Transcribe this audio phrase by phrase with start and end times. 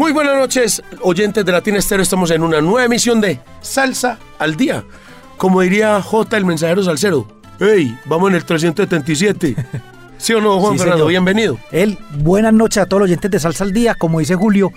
[0.00, 2.02] Muy buenas noches, oyentes de Latina Estéreo.
[2.02, 4.82] Estamos en una nueva emisión de Salsa al Día.
[5.36, 7.28] Como diría J, el mensajero salsero.
[7.60, 7.94] ¡Ey!
[8.06, 9.56] Vamos en el 377.
[10.16, 11.04] ¿Sí o no, Juan Sí, Fernando?
[11.04, 11.10] señor.
[11.10, 11.58] Bienvenido.
[11.70, 14.72] Él, buenas noches a todos los oyentes de Salsa al Día, como dice Julio.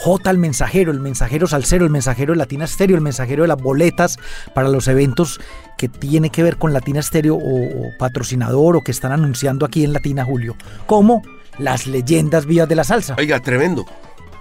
[0.00, 3.62] J el mensajero, el mensajero salsero, el mensajero de Latina Stereo, el mensajero de las
[3.62, 4.18] boletas
[4.54, 5.40] para los eventos
[5.78, 9.82] que tiene que ver con Latina Stereo o, o patrocinador o que están anunciando aquí
[9.82, 11.22] en Latina Julio, como
[11.58, 13.16] las leyendas vivas de la salsa.
[13.18, 13.86] Oiga, tremendo.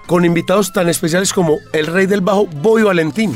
[0.07, 3.35] Con invitados tan especiales como el rey del bajo, Boy Valentín.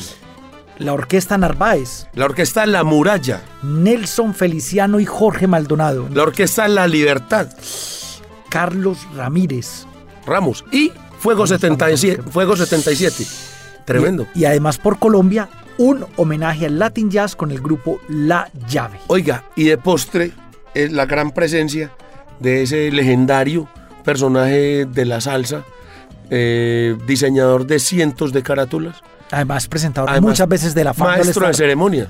[0.77, 3.41] La orquesta Narváez, La orquesta La Muralla.
[3.61, 7.49] Nelson Feliciano y Jorge Maldonado, La orquesta La Libertad.
[8.49, 9.85] Carlos Ramírez.
[10.25, 10.63] Ramos.
[10.71, 12.23] Y Fuego 77.
[12.31, 13.25] Fuego 77.
[13.83, 14.27] Tremendo.
[14.33, 18.97] Y, y además por Colombia, un homenaje al Latin Jazz con el grupo La Llave.
[19.07, 20.31] Oiga, y de postre,
[20.73, 21.91] es la gran presencia
[22.39, 23.67] de ese legendario
[24.05, 25.65] personaje de la salsa,
[26.33, 28.95] eh, diseñador de cientos de carátulas,
[29.29, 32.07] Además presentador Además, muchas veces de la fama maestro de ceremonia.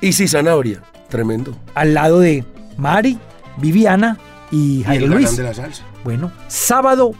[0.00, 1.54] Y sí, Zanabria, tremendo.
[1.74, 2.44] al lado de
[2.78, 3.18] Mari,
[3.58, 4.16] Viviana
[4.50, 5.36] y Y Jairo Luis.
[5.36, 5.82] de la salsa.
[6.04, 7.12] Bueno, sábado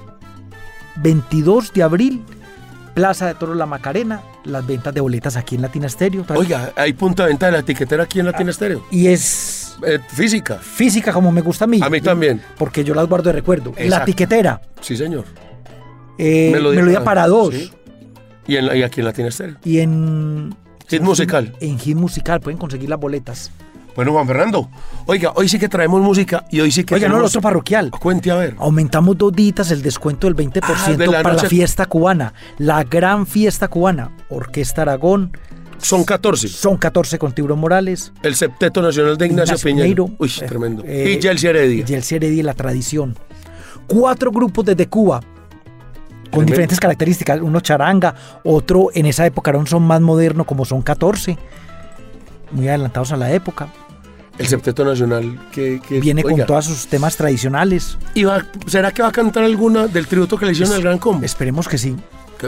[0.97, 2.22] 22 de abril,
[2.94, 6.25] Plaza de Toros La Macarena, las ventas de boletas aquí en Latina Stereo.
[6.34, 8.84] Oiga, hay punta de venta de la etiquetera aquí en Latina Estéreo.
[8.91, 10.56] Y es Eh, física.
[10.56, 11.81] física como me gusta a mí.
[11.83, 12.42] A mí también.
[12.59, 13.72] Porque yo las guardo de recuerdo.
[13.78, 14.06] La Exacto.
[14.06, 15.25] tiquetera, Sí, señor.
[16.20, 17.54] Eh, melodía, para dos.
[17.54, 17.70] Sí.
[18.46, 19.56] Y, en aquí en Latina Estéreo.
[19.64, 20.54] Y en...
[20.88, 21.54] Hit musical.
[21.60, 23.53] En Hit Musical pueden conseguir las boletas.
[23.94, 24.69] Bueno, Juan Fernando.
[25.06, 27.91] Oiga, hoy sí que traemos música y hoy sí que Oiga, no, el otro parroquial.
[27.91, 28.54] Cuente a ver.
[28.59, 32.34] Aumentamos dos días el descuento del 20% Ah, de la para noche- la fiesta cubana.
[32.59, 34.10] La gran fiesta cubana.
[34.30, 35.30] Orquesta Aragón.
[35.78, 36.48] Son 14.
[36.48, 38.12] Son 14 con Tiburón Morales.
[38.22, 40.10] El Septeto Nacional de Ignacio, Ignacio Piñero.
[40.19, 40.82] Uy, eh, tremendo.
[40.86, 41.80] eh, y Yelsi Heredia.
[41.80, 43.16] Y Yeltsin Heredia la tradición.
[43.86, 45.20] Cuatro grupos desde Cuba.
[46.30, 46.52] Con Tremendo.
[46.52, 47.41] diferentes características.
[47.41, 48.14] Uno charanga,
[48.44, 51.36] otro en esa época era un son más moderno, como son 14.
[52.52, 53.68] Muy adelantados a la época.
[54.38, 57.98] El Septeto Nacional que, que- Viene oiga, con todos sus temas tradicionales.
[58.14, 60.98] y va- ¿Será que va a cantar alguna del tributo que le hicieron al Gran
[60.98, 61.24] Combo?
[61.26, 61.94] Esperemos que sí.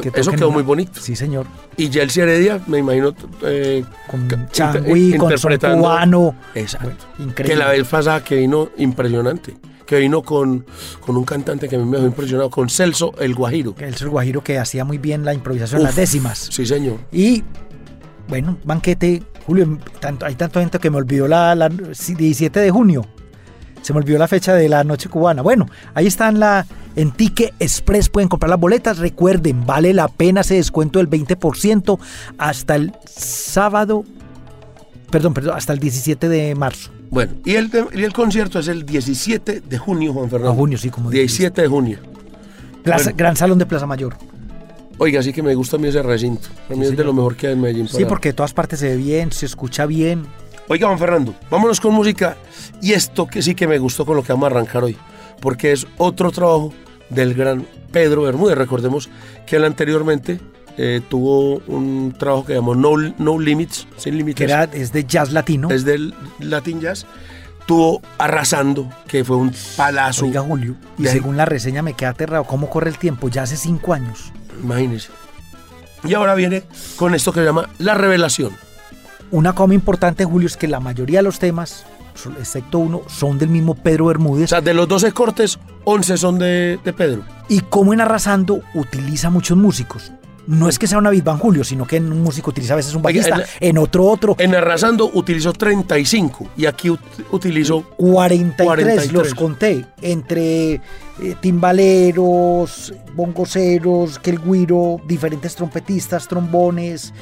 [0.00, 1.00] Que- eso quedó una- muy bonito.
[1.00, 1.46] Sí, señor.
[1.76, 3.14] Y Yelsi Heredia, me imagino.
[3.42, 6.34] eh, Con Changui, con son cubano.
[6.54, 6.86] Exacto.
[6.88, 7.56] Bueno, Que increíble.
[7.56, 9.56] la vez pasada que vino impresionante.
[9.86, 10.64] Que vino con,
[11.00, 13.74] con un cantante que a mí me dejó impresionado, con Celso el Guajiro.
[13.78, 14.08] El Sr.
[14.10, 16.48] Guajiro que hacía muy bien la improvisación en las Uf, décimas.
[16.50, 16.96] Sí, señor.
[17.12, 17.42] Y
[18.28, 23.04] bueno, banquete, Julio, tanto, hay tanto gente que me olvidó la, la 17 de junio.
[23.82, 25.42] Se me olvidó la fecha de la noche cubana.
[25.42, 28.98] Bueno, ahí están la en Tique Express pueden comprar las boletas.
[28.98, 31.98] Recuerden, vale la pena ese descuento del 20%
[32.38, 34.04] hasta el sábado,
[35.10, 36.90] perdón, perdón, hasta el 17 de marzo.
[37.10, 40.52] Bueno, y el, y el concierto es el 17 de junio, Juan Fernando.
[40.52, 41.42] A junio, sí, como dijiste.
[41.42, 41.98] 17 de junio.
[42.82, 43.16] Plaza- Bueno.
[43.18, 44.16] Gran Salón de Plaza Mayor.
[44.98, 46.48] Oiga, sí que me gusta a mí ese recinto.
[46.70, 47.88] A mí es de lo mejor que hay en Medellín.
[47.88, 50.26] Sí, para- porque de todas partes se ve bien, se escucha bien.
[50.72, 52.34] Oiga, Juan Fernando, vámonos con música.
[52.80, 54.96] Y esto que sí que me gustó con lo que vamos a arrancar hoy.
[55.38, 56.72] Porque es otro trabajo
[57.10, 58.56] del gran Pedro Bermúdez.
[58.56, 59.10] Recordemos
[59.46, 60.40] que él anteriormente
[60.78, 64.38] eh, tuvo un trabajo que llamó No, no Limits, sin límites.
[64.46, 65.70] Que era, es de jazz latino.
[65.70, 67.04] Es del Latin Jazz.
[67.66, 70.24] Tuvo Arrasando, que fue un palazo.
[70.24, 72.44] Oiga, Julio, y ahí- según la reseña me queda aterrado.
[72.44, 73.28] ¿Cómo corre el tiempo?
[73.28, 74.32] Ya hace cinco años.
[74.62, 75.10] Imagínense.
[76.02, 76.62] Y ahora viene
[76.96, 78.52] con esto que se llama La Revelación.
[79.32, 81.84] Una muy importante, Julio, es que la mayoría de los temas,
[82.38, 84.50] excepto uno, son del mismo Pedro O Bermúdez.
[84.50, 87.22] sea, de los 12 cortes, 11 son de, de Pedro.
[87.48, 90.12] y como en Arrasando utiliza muchos músicos.
[90.44, 92.94] No es que sea una Big Bang Julio, sino que un músico utiliza a veces
[92.96, 94.34] un Oiga, bajista, en en otro otro.
[94.38, 96.98] En Arrasando utilizó 35 y aquí ut-
[97.30, 99.12] utilizó 43, 43.
[99.12, 100.80] los conté, entre eh,
[101.40, 107.12] timbaleros, bongoceros, que el guiro, diferentes trompetistas, trombones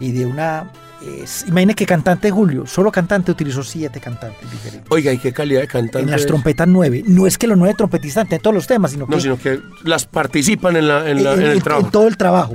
[0.00, 0.72] y de una...
[1.02, 4.90] eh, imagine que cantante Julio, solo cantante utilizó siete cantantes diferentes.
[4.90, 6.00] Oiga, ¿y qué calidad de cantante?
[6.00, 7.02] En las trompetas nueve.
[7.06, 9.60] No es que los nueve trompetistas canten todos los temas, sino que No, sino que
[9.84, 11.86] las participan en, la, en, la- en en- el en- trabajo.
[11.86, 12.54] en todo el trabajo.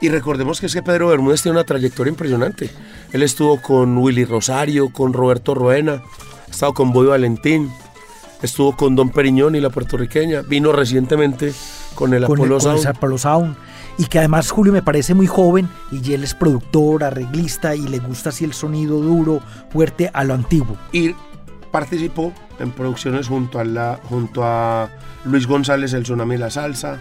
[0.00, 2.68] Y recordemos que es que Pedro Bermúdez tiene una trayectoria impresionante.
[3.12, 6.02] Él estuvo con Willy Rosario, con Roberto Roena,
[6.48, 7.70] ha estado con Boy Valentín,
[8.42, 11.52] estuvo con Don Periñón y la puertorriqueña, vino recientemente
[11.94, 12.96] con el con Apollo el, con el Sound.
[12.96, 13.56] Apollo Sound.
[13.98, 17.98] Y que además Julio me parece muy joven y él es productor, arreglista y le
[17.98, 19.40] gusta así el sonido duro,
[19.70, 20.76] fuerte a lo antiguo.
[20.92, 21.14] y
[21.70, 24.88] participó en producciones junto a, la, junto a
[25.24, 26.98] Luis González, el Tsunami y la Salsa,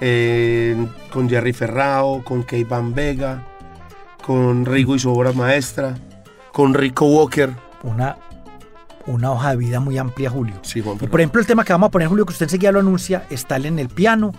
[0.00, 3.44] eh, con Jerry Ferrao, con Key Van Vega,
[4.24, 5.94] con Rigo y su obra maestra,
[6.52, 7.50] con Rico Walker.
[7.82, 8.16] Una,
[9.06, 10.54] una hoja de vida muy amplia, Julio.
[10.62, 12.72] Sí, Juan Y por ejemplo, el tema que vamos a poner, Julio, que usted enseguida
[12.72, 14.32] lo anuncia, está en el piano,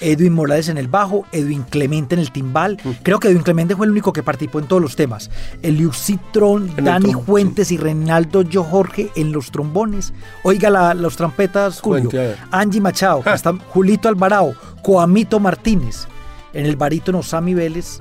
[0.00, 2.78] Edwin Morales en el bajo, Edwin Clemente en el timbal.
[3.02, 5.30] Creo que Edwin Clemente fue el único que participó en todos los temas.
[5.62, 10.12] Eliu Citrón, el Dani trom- Fuentes y Reinaldo Yo Jorge en los trombones.
[10.42, 12.10] Oiga la- los trompetas, Julio.
[12.10, 12.36] Cuente.
[12.50, 13.34] Angie Machado, Ja.
[13.34, 16.06] está Julito Alvarado, Coamito Martínez.
[16.54, 17.98] En el barítono Sammy Vélez,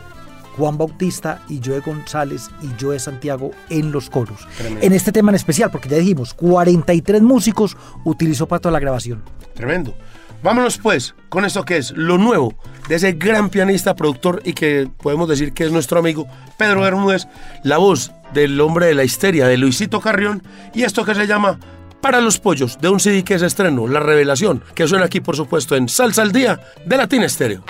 [0.56, 4.48] Juan Bautista y Joe González y Joe Santiago en los coros.
[4.58, 4.86] Tremendo.
[4.86, 9.22] En este tema en especial, porque ya dijimos, 43 músicos utilizó para toda la grabación.
[9.54, 9.94] Tremendo.
[10.44, 12.54] Vámonos pues con esto que es lo nuevo
[12.88, 17.28] de ese gran pianista, productor y que podemos decir que es nuestro amigo Pedro Bermúdez,
[17.64, 20.44] la voz del hombre de la histeria de Luisito Carrión
[20.74, 21.60] y esto que se llama
[22.02, 25.36] Para los Pollos de un CD que es estreno, La Revelación, que suena aquí por
[25.36, 27.64] supuesto en Salsa al Día de Latina Estéreo.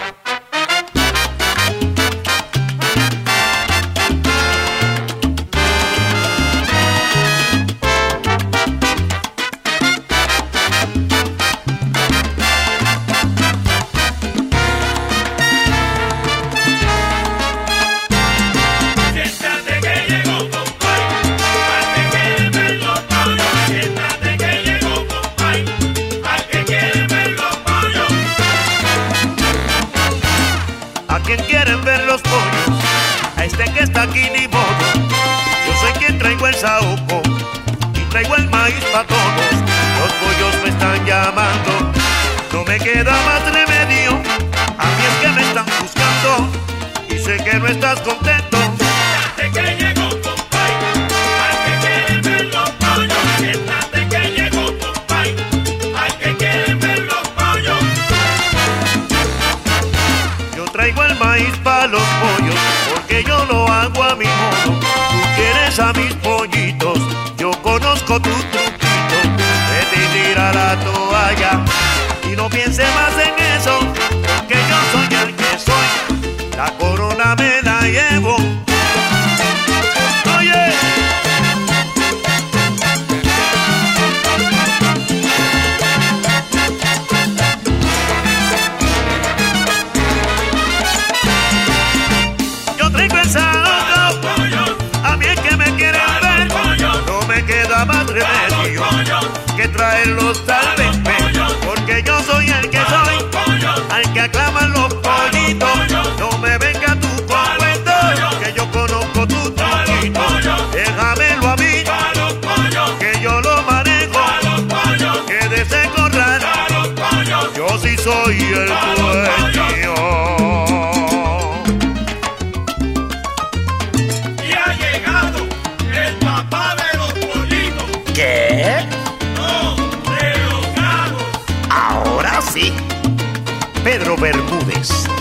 [133.83, 135.16] Pedro Bermúdez.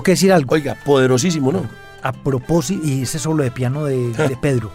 [0.00, 0.54] Tengo que decir algo.
[0.54, 1.64] Oiga, poderosísimo, ¿no?
[2.02, 4.70] A propósito, y ese solo de piano de, de Pedro.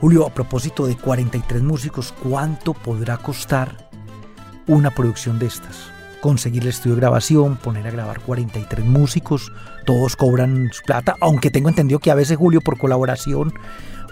[0.00, 3.88] Julio, a propósito de 43 músicos, ¿cuánto podrá costar
[4.66, 5.76] una producción de estas?
[6.20, 9.52] Conseguir el estudio de grabación, poner a grabar 43 músicos,
[9.86, 13.54] todos cobran su plata, aunque tengo entendido que a veces Julio por colaboración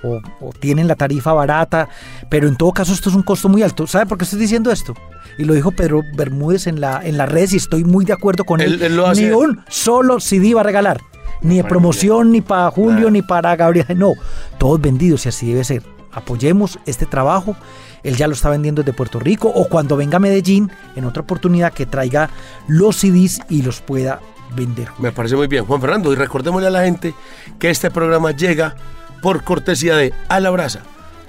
[0.02, 1.88] o, o tienen la tarifa barata,
[2.28, 3.86] pero en todo caso esto es un costo muy alto.
[3.86, 4.94] ¿Sabe por qué estoy diciendo esto?
[5.38, 8.44] Y lo dijo Pedro Bermúdez en, la, en las redes y estoy muy de acuerdo
[8.44, 8.74] con él.
[8.74, 11.00] Él- él lo hace- Ni un solo CD va a regalar.
[11.40, 13.86] Ni de promoción, ni para Julio, ni para Gabriel.
[13.96, 14.12] No,
[14.58, 15.82] todos vendidos y así debe ser.
[16.12, 17.56] Apoyemos este trabajo.
[18.04, 21.22] Él ya lo está vendiendo desde Puerto Rico o cuando venga a Medellín en otra
[21.22, 22.30] oportunidad que traiga
[22.68, 24.20] los CDs y los pueda
[24.54, 24.88] vender.
[24.98, 26.12] Me parece muy bien, Juan Fernando.
[26.12, 27.14] Y recordémosle a la gente
[27.58, 28.76] que este programa llega
[29.22, 30.80] por cortesía de A la Brasa.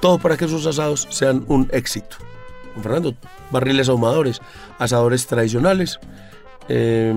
[0.02, 2.18] Todo para que sus asados sean un éxito.
[2.74, 3.16] Juan Fernando,
[3.52, 4.42] barriles ahumadores,
[4.80, 6.00] asadores tradicionales,
[6.68, 7.14] eh,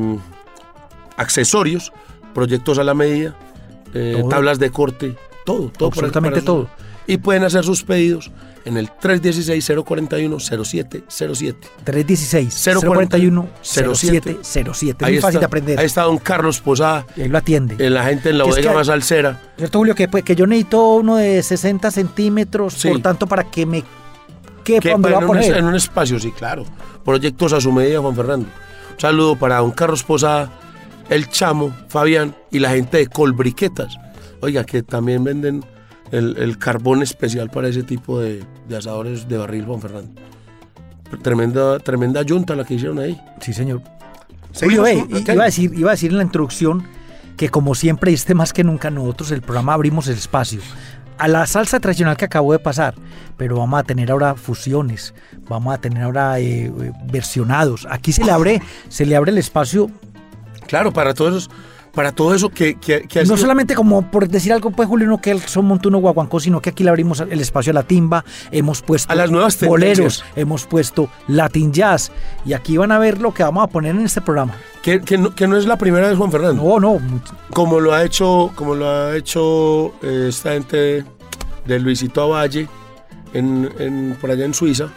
[1.16, 1.92] accesorios,
[2.34, 3.34] proyectos a la medida,
[3.94, 5.90] eh, tablas de corte, todo, todo.
[5.90, 6.68] para- Absolutamente para sus- todo.
[7.06, 8.30] Y pueden hacer sus pedidos
[8.66, 11.56] en el 316-041-0707.
[11.84, 15.04] 316 041 0707.
[15.04, 15.78] Ahí Muy fácil de aprender.
[15.78, 17.76] Ahí está don Carlos Posada, Y ahí lo atiende.
[17.84, 19.40] eh, la gente en la Que es bodega que- más salsera.
[19.56, 19.94] ¿Cierto, Julio?
[19.94, 22.88] Que, pues, que yo necesito uno de 60 centímetros, Sí.
[22.88, 23.82] por tanto, para que me
[24.64, 25.56] quepa Que donde lo va en, a un, poner.
[25.56, 26.64] en un espacio, sí, claro.
[27.04, 28.46] Proyectos a su medida, Juan Fernando.
[28.94, 30.50] Un saludo para don Carlos Posada,
[31.08, 33.96] el Chamo, Fabián y la gente de Colbriquetas.
[34.40, 35.64] Oiga, que también venden
[36.12, 40.10] el, el carbón especial para ese tipo de, de asadores de barril, Juan Fernando.
[41.22, 43.20] Tremenda, tremenda yunta la que hicieron ahí.
[43.40, 43.80] Sí, señor.
[44.58, 46.84] Julio, i- iba, a decir, iba a decir en la introducción
[47.36, 50.60] que como siempre, y este más que nunca nosotros, el programa abrimos el espacio
[51.18, 52.94] a la salsa tradicional que acabó de pasar,
[53.36, 55.14] pero vamos a tener ahora fusiones,
[55.48, 57.86] vamos a tener ahora eh, eh, versionados.
[57.90, 59.90] Aquí se le abre, se le abre el espacio
[60.66, 61.50] Claro, para todos esos,
[61.96, 65.08] para todo eso que, que, que no sido- solamente como por decir algo, pues Julio,
[65.08, 68.24] no que son montuno guaguancó, sino que aquí le abrimos el espacio a la timba,
[68.52, 70.24] hemos puesto A las nuevas boleros, tendencias.
[70.36, 72.12] hemos puesto Latin Jazz,
[72.44, 74.54] y aquí van a ver lo que vamos a poner en este programa.
[74.82, 76.62] que, que no, que no es la primera vez, Juan Fernando.
[76.62, 77.00] No, no,
[77.50, 81.04] como lo ha hecho como lo ha hecho eh, esta gente
[81.66, 82.68] de Luisito Avalle
[83.32, 84.88] en, en- por allá en Suiza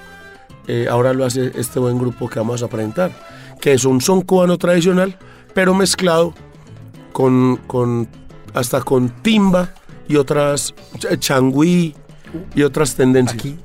[0.67, 3.11] eh, ahora lo hace este buen grupo que vamos a presentar
[3.59, 5.17] que es un son cubano tradicional
[5.55, 6.33] pero mezclado
[7.13, 8.07] con, con
[8.53, 9.73] hasta con timba
[10.07, 11.95] y otras ch- changüí
[12.55, 13.57] y otras tendencias aquí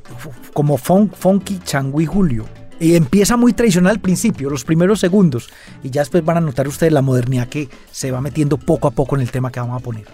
[0.52, 2.44] como fun- funky changüí Julio.
[2.80, 5.48] Y empieza muy tradicional al principio, los primeros segundos.
[5.82, 8.90] Y ya después van a notar ustedes la modernidad que se va metiendo poco a
[8.90, 10.04] poco en el tema que vamos a poner.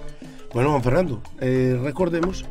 [0.52, 2.44] Bueno, Juan Fernando, eh, recordemos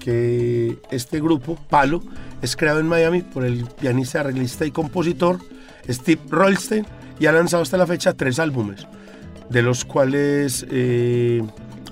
[0.00, 2.02] que este grupo, Palo,
[2.42, 5.38] es creado en Miami por el pianista, arreglista y compositor
[5.88, 6.86] Steve Rollstein
[7.20, 8.86] y ha lanzado hasta la fecha tres álbumes,
[9.50, 11.42] de los cuales eh,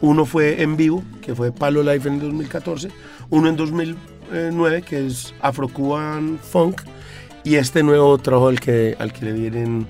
[0.01, 2.89] uno fue en vivo, que fue Palo Live en 2014,
[3.31, 6.83] uno en 2009, que es Afro Cuban Funk,
[7.45, 9.87] y este nuevo trabajo al que, al que le vienen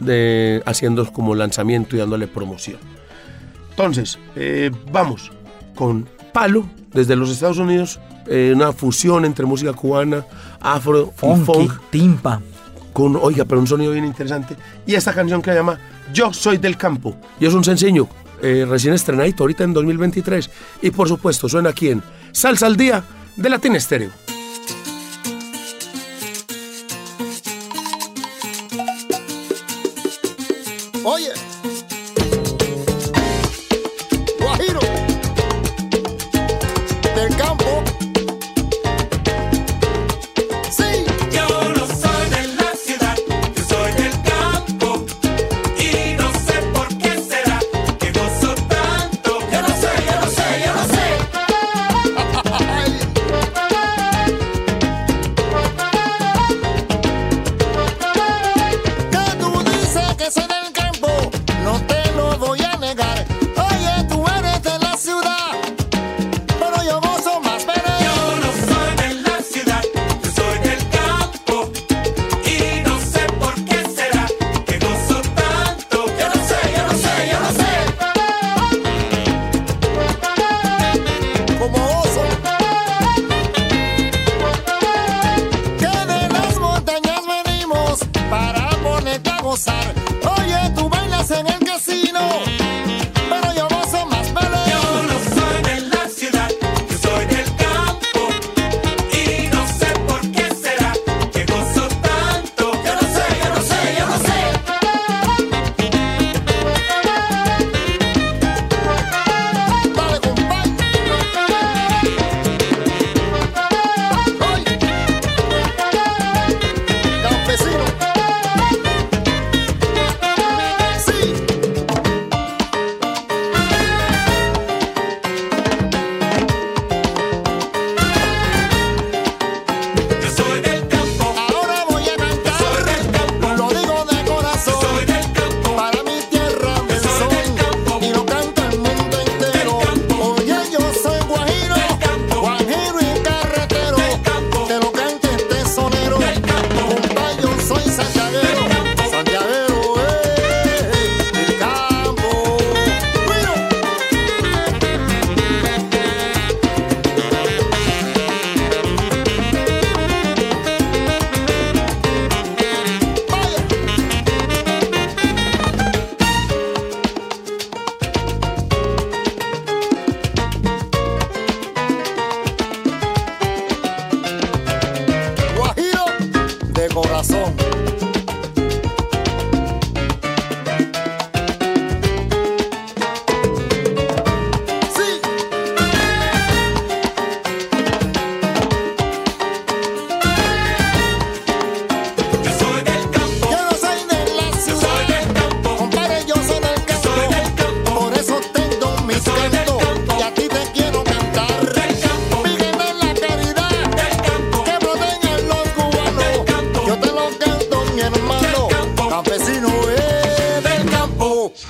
[0.00, 2.78] de, haciendo como lanzamiento y dándole promoción.
[3.70, 5.32] Entonces, eh, vamos
[5.74, 10.24] con Palo desde los Estados Unidos, eh, una fusión entre música cubana,
[10.60, 12.40] afro y funk, timpa.
[12.94, 14.56] Con, oiga, pero un sonido bien interesante.
[14.86, 15.78] Y esta canción que se llama
[16.14, 17.14] Yo Soy del Campo.
[17.38, 18.08] Y es un sencillo,
[18.40, 20.50] eh, recién estrenadito, ahorita en 2023.
[20.80, 23.04] Y por supuesto, suena aquí en Salsa al Día
[23.36, 24.33] de Latin Stereo.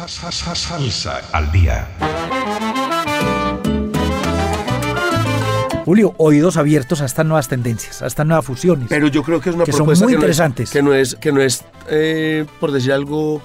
[0.09, 1.89] Salsa al día.
[5.85, 8.87] Julio, oídos abiertos a estas nuevas tendencias, a estas nuevas fusiones.
[8.89, 10.95] Pero yo creo que es una Que son propuesta muy que no es- que no
[10.95, 13.43] es, que no es eh, por decir algo,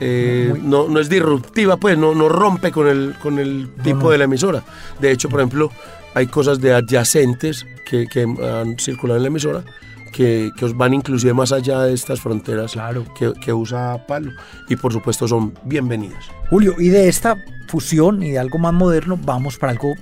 [0.00, 4.04] eh, Muy- no, no es disruptiva, pues no, no rompe con el, con el tipo
[4.04, 4.10] no.
[4.10, 4.62] de la emisora.
[5.00, 5.70] De hecho, por ejemplo,
[6.14, 9.64] hay cosas de adyacentes que, que han circulado en la emisora
[10.12, 13.04] que, que os van inclusive más allá de estas fronteras Claro.
[13.18, 14.30] que, que usa Palo.
[14.68, 16.24] Y por supuesto son bienvenidas.
[16.50, 17.36] Julio, y de esta
[17.68, 19.94] fusión y de algo más moderno, vamos para algo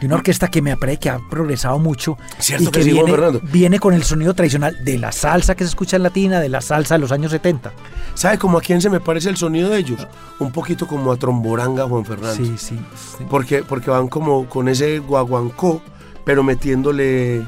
[0.00, 2.92] de una orquesta que me parece que ha progresado mucho Cierto y que que sí,
[2.92, 3.40] viene, Fernando.
[3.44, 6.60] viene con el sonido tradicional de la salsa que se escucha en latina, de la
[6.60, 7.72] salsa de los años 70.
[8.14, 10.06] ¿Sabe cómo a quién se me parece el sonido de ellos?
[10.40, 12.34] Un poquito como a Tromboranga, Juan Fernando.
[12.34, 12.76] Sí, sí.
[13.18, 13.24] sí.
[13.30, 15.80] Porque, porque van como con ese guaguancó,
[16.24, 17.42] pero metiéndole,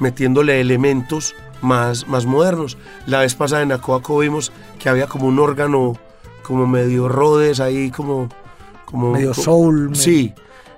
[0.00, 1.34] metiéndole elementos
[1.64, 2.76] más, más modernos.
[3.06, 5.98] La vez pasada en Acoaco vimos que había como un órgano
[6.42, 8.28] como medio Rhodes ahí como...
[8.84, 10.32] como Medio soul, Sí.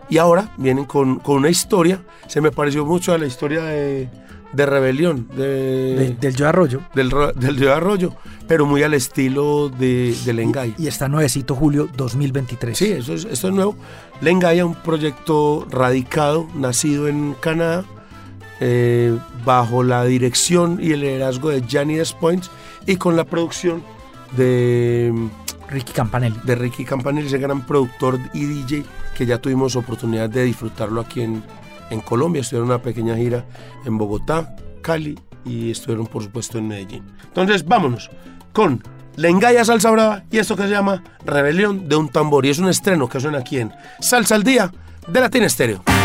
[0.09, 4.09] Y ahora vienen con, con una historia, se me pareció mucho a la historia de,
[4.53, 6.81] de Rebelión, de, de- del Yo Arroyo.
[6.94, 8.12] del, del de Arroyo,
[8.46, 10.77] pero muy al estilo de, de Lengay.
[10.79, 12.79] Y está nuevecito julio 2023.
[12.79, 13.75] Sí, eso es, esto es nuevo.
[14.20, 17.85] Lengaya, un proyecto radicado, nacido en Canadá,
[18.60, 22.50] eh, bajo la dirección y el liderazgo de Gianni Despoints
[22.86, 23.82] y con la producción
[24.36, 25.12] de,
[25.68, 26.36] Ricky Campanelli.
[26.44, 28.84] de Ricky Campanelli, ese gran productor y DJ
[29.16, 31.42] que ya tuvimos oportunidad de disfrutarlo aquí en,
[31.90, 32.40] en Colombia.
[32.40, 33.44] Estuvieron una pequeña gira
[33.84, 37.04] en Bogotá, Cali y estuvieron por supuesto en Medellín.
[37.24, 38.10] Entonces vámonos
[38.52, 38.82] con
[39.16, 42.46] Lengaya Salsa Brava y esto que se llama Rebelión de un tambor.
[42.46, 44.70] Y es un estreno que suena aquí en Salsa al Día
[45.08, 45.95] de Latin Estéreo.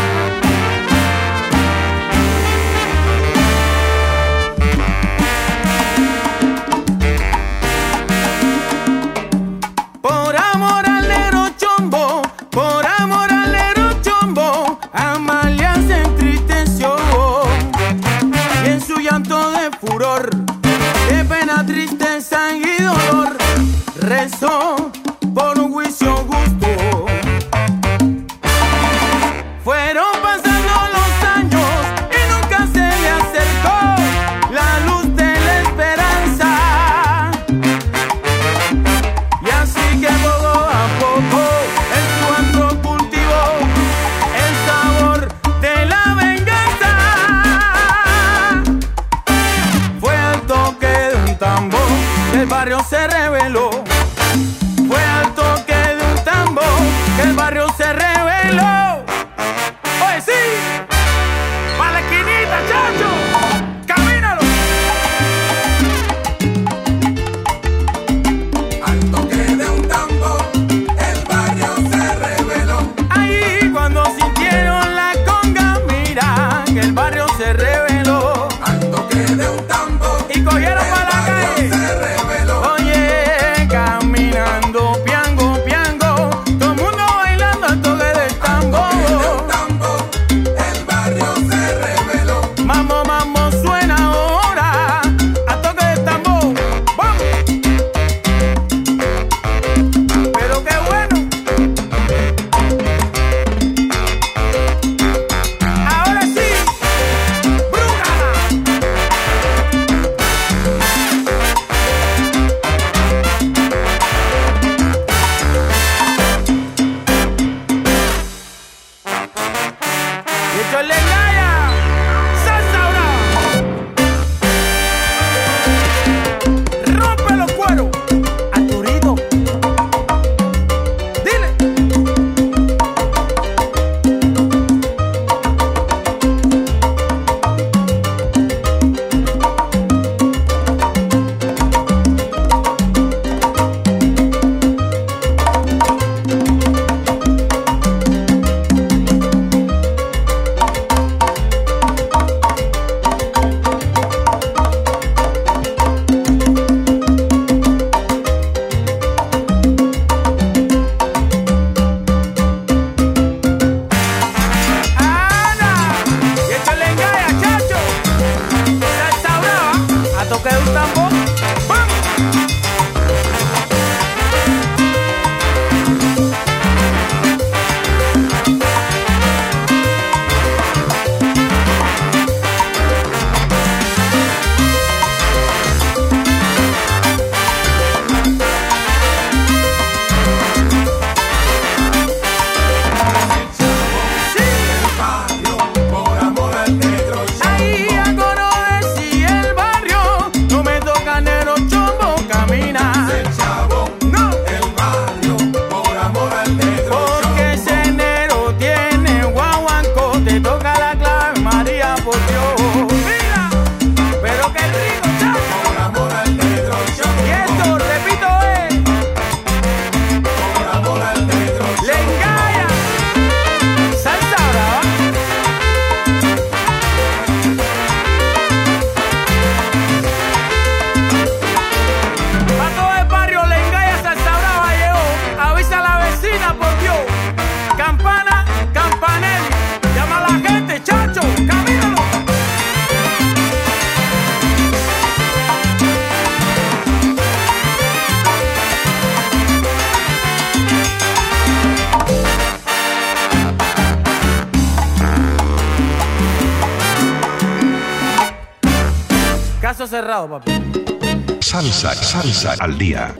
[261.82, 263.14] Salsa, salsa al día.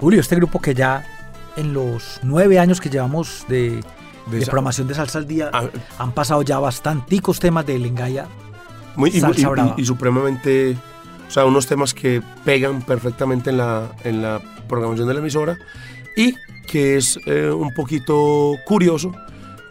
[0.00, 1.04] Julio, este grupo que ya
[1.56, 3.82] en los nueve años que llevamos de,
[4.30, 5.64] De de programación de Salsa al Día Ah.
[5.98, 8.26] han pasado ya bastanticos temas de Lengaya.
[8.96, 9.74] Muy, y, Salsa y- brava.
[9.76, 10.76] y- y supremamente,
[11.28, 15.58] o sea, unos temas que pegan perfectamente en la, en la programación de la emisora
[16.16, 16.34] y
[16.66, 19.12] que es eh, un poquito curioso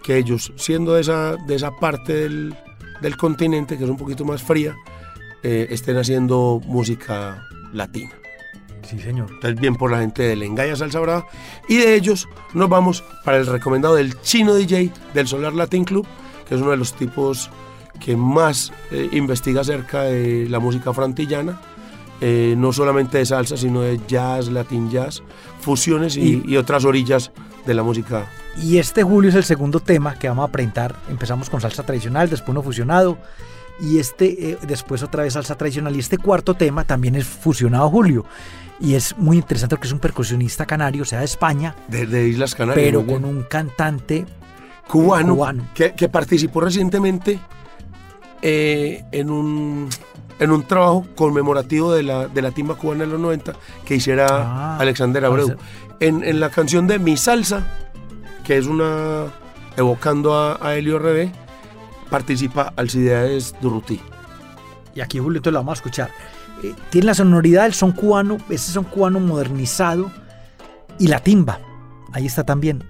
[0.04, 2.56] que ellos, siendo de esa, de esa parte del,
[3.02, 4.76] del continente, que es un poquito más fría,
[5.44, 8.12] eh, estén haciendo música latina.
[8.82, 9.28] Sí, señor.
[9.32, 11.28] Entonces, bien por la gente de Lengaya Salsa Brava.
[11.68, 16.08] Y de ellos nos vamos para el recomendado del chino DJ del Solar Latin Club,
[16.48, 17.52] que es uno de los tipos
[18.00, 21.60] que más eh, investiga acerca de la música frantillana.
[22.22, 25.24] eh, no solamente de salsa, sino de jazz, latin jazz,
[25.62, 27.32] fusiones y, y otras orillas
[27.70, 28.26] de la música.
[28.62, 30.96] Y este Julio es el segundo tema que vamos a presentar.
[31.10, 33.18] Empezamos con salsa tradicional, después uno fusionado.
[33.80, 35.96] Y este, eh, después otra vez salsa tradicional.
[35.96, 38.26] Y este cuarto tema también es fusionado, Julio.
[38.82, 42.28] Y es muy interesante porque es un percusionista canario, o sea, de España, De, de
[42.28, 42.86] Islas Canarias.
[42.86, 44.26] pero con un cantante
[44.88, 45.64] cubano, cubano.
[45.74, 47.40] Que, que participó recientemente
[48.42, 49.90] eh, en, un,
[50.40, 53.54] en un trabajo conmemorativo de la, de la timba cubana de los 90
[53.86, 55.56] que hiciera Ah, Alexander Abreu.
[56.00, 57.64] En, en la canción de Mi Salsa,
[58.46, 59.26] que es una
[59.76, 61.00] evocando a, a Helio
[62.10, 64.00] participa Alcides Durruti.
[64.96, 66.10] Y aquí entonces lo vamos a escuchar.
[66.64, 70.12] Eh, tiene la sonoridad del son cubano, ese son cubano modernizado
[70.98, 71.60] y la timba.
[72.12, 72.84] Ahí está también.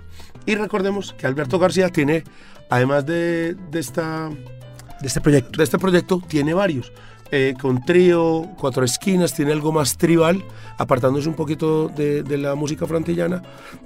[0.46, 2.24] Y recordemos que Alberto García tiene,
[2.70, 4.30] además de, de esta
[5.02, 5.58] De este proyecto.
[5.58, 6.92] de este proyecto tiene varios.
[7.32, 10.44] Eh, con trío, cuatro esquinas, tiene algo más tribal,
[10.80, 13.44] apartándose un poquito de, la música frantillana,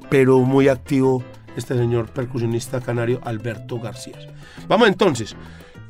[0.09, 1.21] pero muy activo
[1.57, 4.17] este señor percusionista canario Alberto García.
[4.69, 5.35] Vamos entonces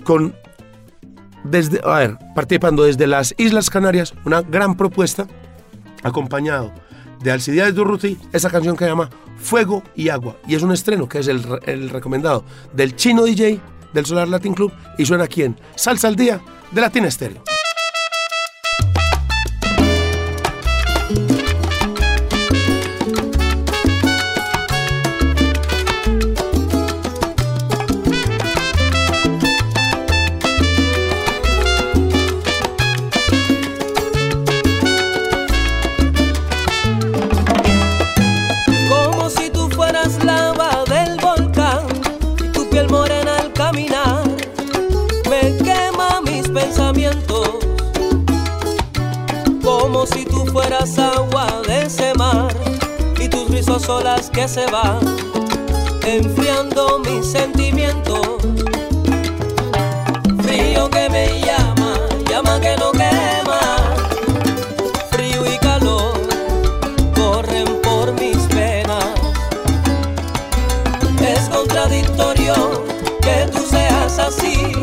[0.04, 0.36] con,
[1.44, 5.28] desde, a ver, participando desde las Islas Canarias, una gran propuesta,
[6.02, 6.72] acompañado
[7.22, 11.08] de Alcides Durruti, esa canción que se llama Fuego y Agua, y es un estreno
[11.08, 13.62] que es el recomendado del chino DJ
[13.93, 17.53] del Solar Latin Club y suena aquí en Salsa al Día de Latina Estéreo.
[53.84, 55.00] Rizos olas que se van
[56.06, 58.38] enfriando mis sentimientos.
[60.43, 61.93] Frío que me llama,
[62.30, 63.60] llama que no quema.
[65.12, 66.13] Frío y calor
[67.15, 69.06] corren por mis venas.
[71.22, 72.86] Es contradictorio
[73.22, 74.74] que tú seas así,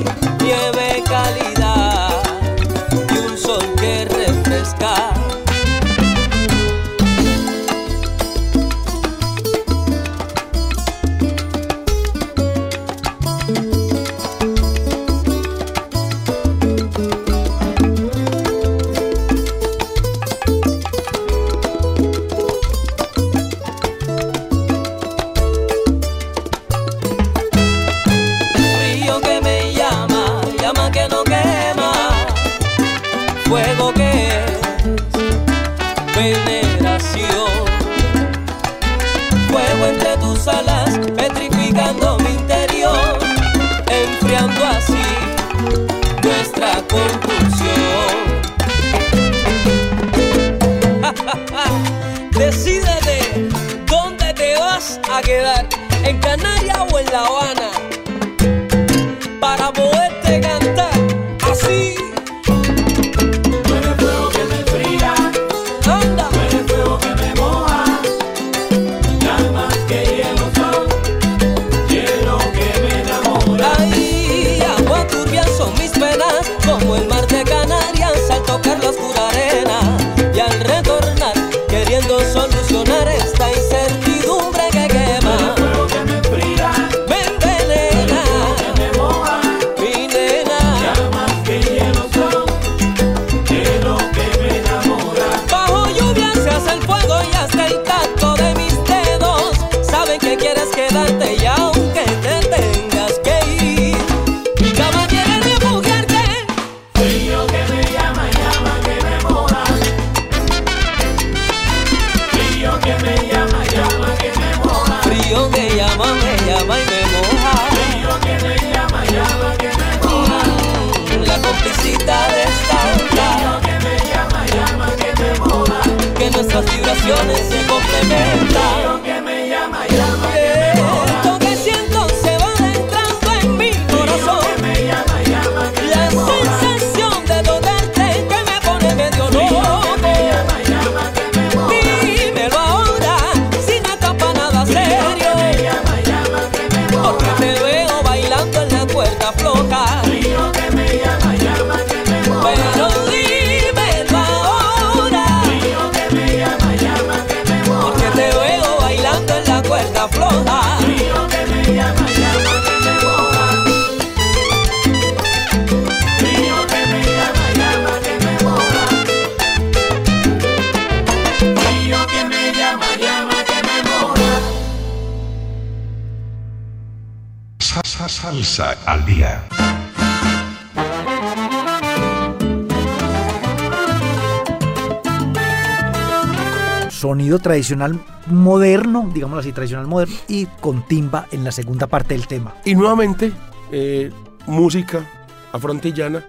[187.40, 192.54] tradicional moderno, digámoslo así, tradicional moderno, y con timba en la segunda parte del tema.
[192.64, 193.32] Y nuevamente,
[193.72, 194.10] eh,
[194.46, 195.04] música
[195.52, 196.24] afrontillana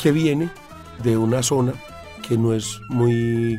[0.00, 0.50] que viene
[1.02, 1.72] de una zona
[2.26, 3.58] que no es muy,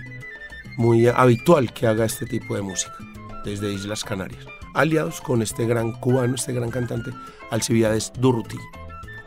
[0.77, 2.93] muy habitual que haga este tipo de música,
[3.43, 7.11] desde Islas Canarias, aliados con este gran cubano, este gran cantante,
[7.51, 8.57] Alcibiades Durruti.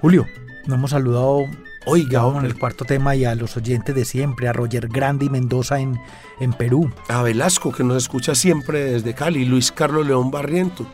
[0.01, 0.27] Julio,
[0.67, 1.47] nos hemos saludado
[1.87, 5.31] Oiga, hombre, el cuarto tema y a los oyentes de siempre, a Roger Grande y
[5.31, 5.99] Mendoza en,
[6.40, 6.90] en Perú.
[7.09, 10.85] a Velasco, que nos escucha siempre desde Cali, Luis Carlos León Barriento,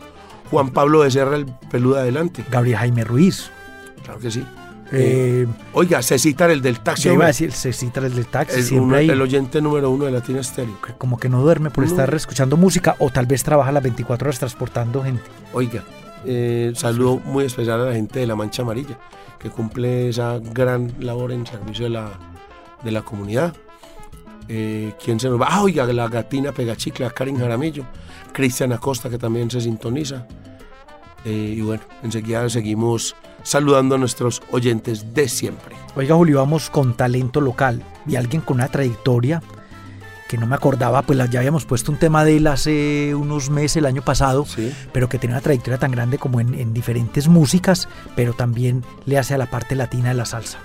[0.51, 3.49] Juan Pablo Becerra, el peludo adelante, Gabriel Jaime Ruiz.
[4.03, 4.45] claro que sí.
[4.95, 8.59] Eh, Oiga, Cecitar, el del taxi, yo iba a decir, se cita el del taxi,
[8.59, 10.79] es siempre uno- el oyente número uno de Latina Estéreo.
[10.85, 11.89] que como que no duerme por No.
[11.89, 15.23] estar escuchando música o tal vez trabaja las 24 horas transportando gente.
[15.53, 15.83] Oiga,
[16.25, 18.97] eh, saludo muy especial a la gente de la Mancha Amarilla,
[19.39, 22.11] que cumple esa gran labor en servicio de la,
[22.83, 23.53] de la comunidad.
[24.47, 25.47] Eh, ¿Quién se nos va?
[25.49, 27.85] Ah, oiga, la gatina Pegachicla, Karin Jaramillo,
[28.33, 30.27] Cristian Acosta, que también se sintoniza.
[31.25, 35.75] Eh, y bueno, enseguida seguimos saludando a nuestros oyentes de siempre.
[35.95, 39.41] Oiga, Julio, vamos con talento local y alguien con una trayectoria
[40.33, 43.77] que no me acordaba, pues ya habíamos puesto un tema de él hace unos meses,
[43.77, 44.73] el año pasado, Sí.
[44.91, 49.19] pero que tiene una trayectoria tan grande como en, en diferentes músicas, pero también le
[49.19, 50.57] hace a la parte latina de la salsa.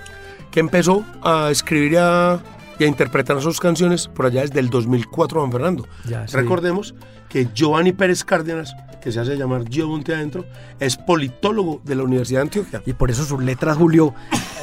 [0.49, 2.39] Que empezó a escribir y a,
[2.79, 5.87] y a interpretar sus canciones por allá desde el 2004, Juan Fernando.
[6.07, 6.35] Ya, sí.
[6.35, 6.95] Recordemos
[7.29, 10.45] que Giovanni Pérez Cárdenas, que se hace llamar Gio Monte Adentro,
[10.79, 12.81] es politólogo de la Universidad de Antioquia.
[12.85, 14.13] Y por eso sus letras, Julio,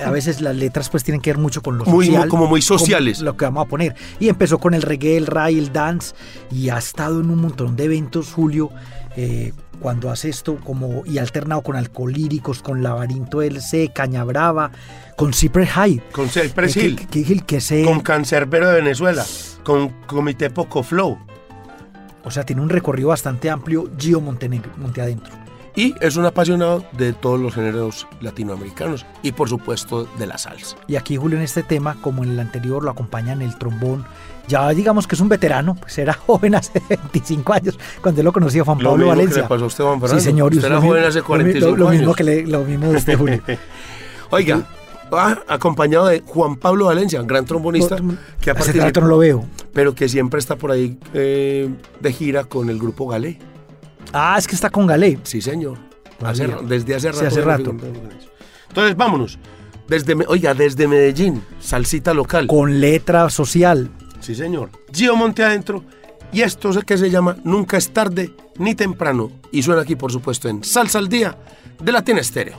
[0.05, 2.29] a veces las letras pues tienen que ver mucho con lo Muy- social.
[2.29, 3.21] como muy sociales.
[3.21, 3.95] Lo que vamos a poner.
[4.21, 6.15] Y empezó con el reggae, el ray, el dance
[6.51, 8.71] y ha estado en un montón de eventos, Julio,
[9.17, 14.71] eh, cuando hace esto como y alternado con alcolíricos, con Laberinto LC, Caña Brava,
[15.17, 16.03] con Cypress High.
[16.13, 19.25] Con Cypress Eh, Hill, que, que- que- que se- con Cancerbero de Venezuela,
[19.65, 21.19] con Comité Poco Flow.
[22.27, 25.33] O sea, tiene un recorrido bastante amplio, Gio Montenegro, Monte Adentro.
[25.79, 30.75] Y es un apasionado de todos los géneros latinoamericanos y por supuesto de la salsa.
[30.87, 34.05] Y aquí Julio en este tema, como en el anterior, lo acompaña en el trombón.
[34.49, 38.33] Ya digamos que es un veterano, pues era joven hace 25 años, cuando él lo
[38.33, 39.43] conocía Juan Lo Pablo mismo que Valencia.
[39.43, 40.21] le pasó a usted, Juan Fernando.
[40.21, 40.53] Sí, señor.
[40.55, 42.17] Usted era lo joven hace lo mi- 45 lo, lo mismo años.
[42.17, 43.43] que le- lo mismo de este Julio.
[44.31, 44.63] Oiga,
[45.13, 47.97] va acompañado de Juan Pablo Valencia, gran trombonista,
[48.41, 49.45] que ha Hace participado- no lo veo.
[49.73, 51.69] pero que siempre está por ahí eh,
[52.01, 53.39] de gira con el grupo Galé.
[54.13, 55.19] Ah, es que está con Galé.
[55.25, 55.79] Sí, señor.
[56.25, 57.27] Hace desde hace Sí, rato.
[57.27, 57.77] hace que no rato.
[58.69, 59.39] Entonces, vámonos.
[59.89, 62.47] Desde, oiga, desde Medellín, salsita local.
[62.47, 63.89] Con letra social.
[64.21, 64.71] Sí, señor.
[64.93, 65.85] Gio Monte Adentro.
[66.33, 69.31] Y esto es que se llama Nunca es tarde ni temprano.
[69.53, 71.37] Y suena aquí, por supuesto, en Salsa al Día
[71.81, 72.57] de Latina Estéreo.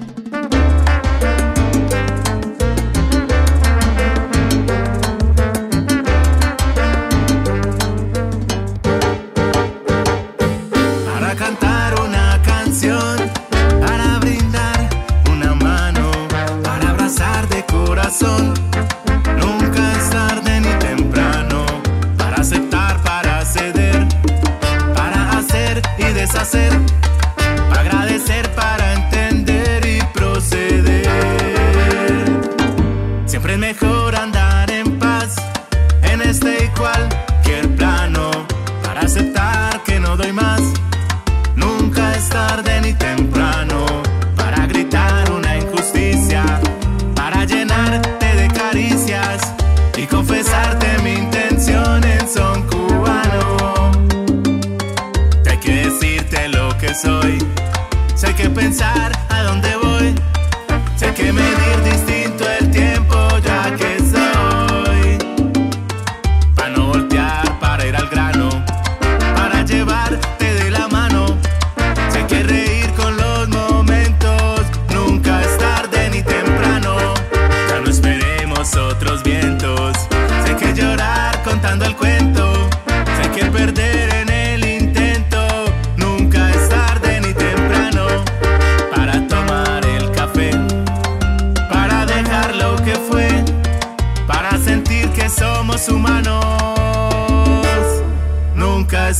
[58.67, 59.26] Pensar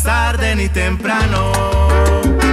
[0.03, 2.46] tarde ni temprano.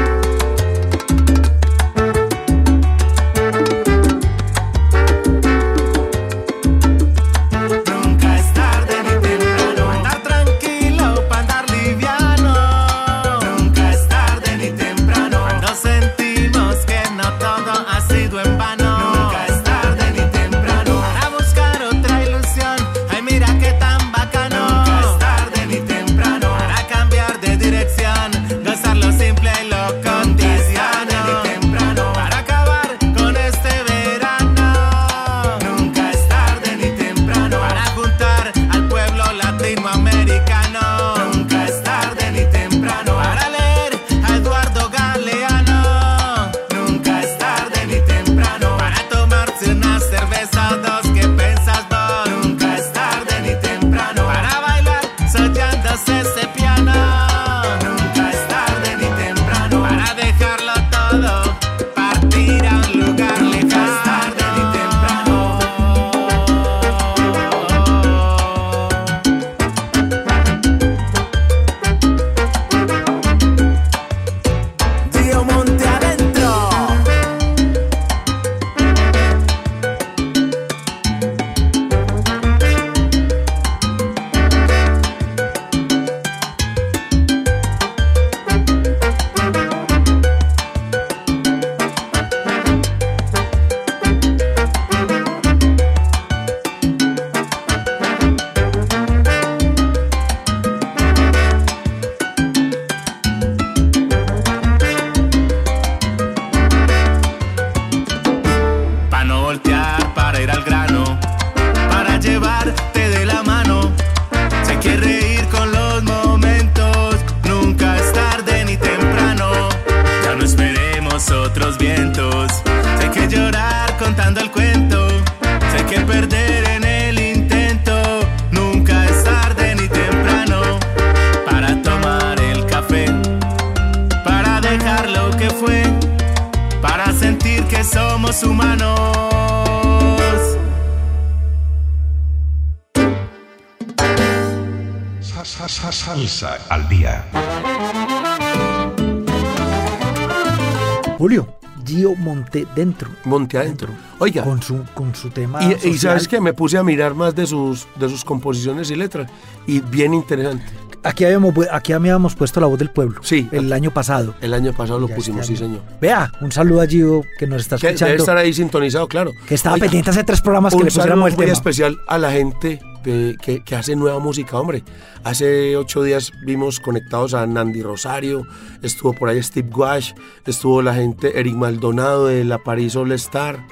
[152.62, 153.08] Monte dentro.
[153.24, 153.88] Monte adentro.
[154.18, 155.60] Oiga, Con su, con su tema.
[155.62, 158.96] y, y sabes que me puse a mirar más de sus, de sus composiciones y
[158.96, 159.30] letras.
[159.66, 160.64] Y bien interesante.
[161.02, 163.20] Aquí habíamos, aquí habíamos puesto la voz del pueblo.
[163.22, 163.46] Sí.
[163.52, 164.34] El año pasado.
[164.40, 165.82] El año pasado lo Ya pusimos, sí, señor.
[166.00, 168.22] Vea, un saludo a Gio que nos está Que debe escuchando.
[168.22, 169.32] estar ahí sintonizado, claro.
[169.46, 171.52] Que estaba Oiga, pendiente hace tres programas que un le saludo pusiéramos el muy tema.
[171.52, 174.82] especial a la gente de- que, que hace nueva música, hombre.
[175.22, 178.46] Hace ocho días vimos conectados a Nandy Rosario,
[178.82, 180.12] estuvo por ahí Steve Wash,
[180.46, 183.64] estuvo la gente Eric Maldonado de la París All Star,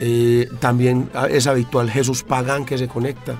[0.00, 3.36] eh, también es habitual Jesús Pagán que se conecta.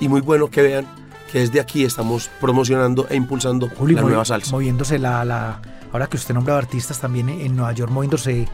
[0.00, 0.86] Y muy bueno que vean
[1.32, 4.50] que desde aquí estamos promocionando e impulsando Julio, la nueva salsa.
[4.52, 5.60] Moviéndose la, la-
[5.92, 8.46] Ahora que usted nombra artistas también en Nueva York, moviéndose,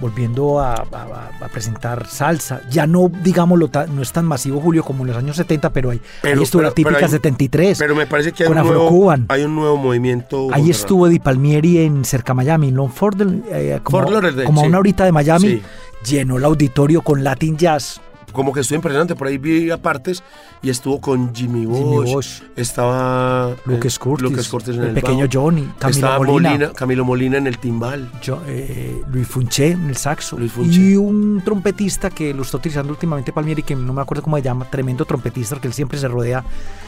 [0.00, 2.60] volviendo a, a- a presentar salsa.
[2.70, 6.00] Ya no, digámoslo, no es tan masivo, Julio, como en los años 70, pero ahí,
[6.22, 7.78] ahí estuvo la típica hay- 73.
[7.78, 9.26] Pero me parece que hay con un, nuevo, Afrocuban.
[9.28, 10.48] hay un nuevo movimiento.
[10.52, 14.60] Ahí estuvo Di Palmieri en cerca Miami, en Long Fort, eh, como, Fort Lauderdale, como
[14.60, 14.68] a sí.
[14.68, 15.48] una horita de Miami.
[15.48, 15.62] Sí.
[16.08, 18.00] Llenó el auditorio con Latin Jazz.
[18.32, 19.14] Como que estuvo impresionante.
[19.14, 20.22] Por ahí vi apartes
[20.62, 21.78] y estuvo con Jimmy Bosch.
[21.78, 22.42] Jimmy Bosch.
[22.56, 25.30] Estaba Lucas eh, Curtis, Lucas Curtis en el el, pequeño bajo.
[25.32, 26.72] Johnny, Camilo Estaba Molina.
[26.72, 28.10] Camilo Molina en el timbal.
[28.22, 30.38] Yo, eh, Luis Funché en el saxo.
[30.38, 30.80] Luis Funché.
[30.80, 34.42] Y un trompetista que lo está utilizando últimamente Palmieri, que no me acuerdo cómo se
[34.42, 36.42] llama, tremendo trompetista, porque él siempre se rodea.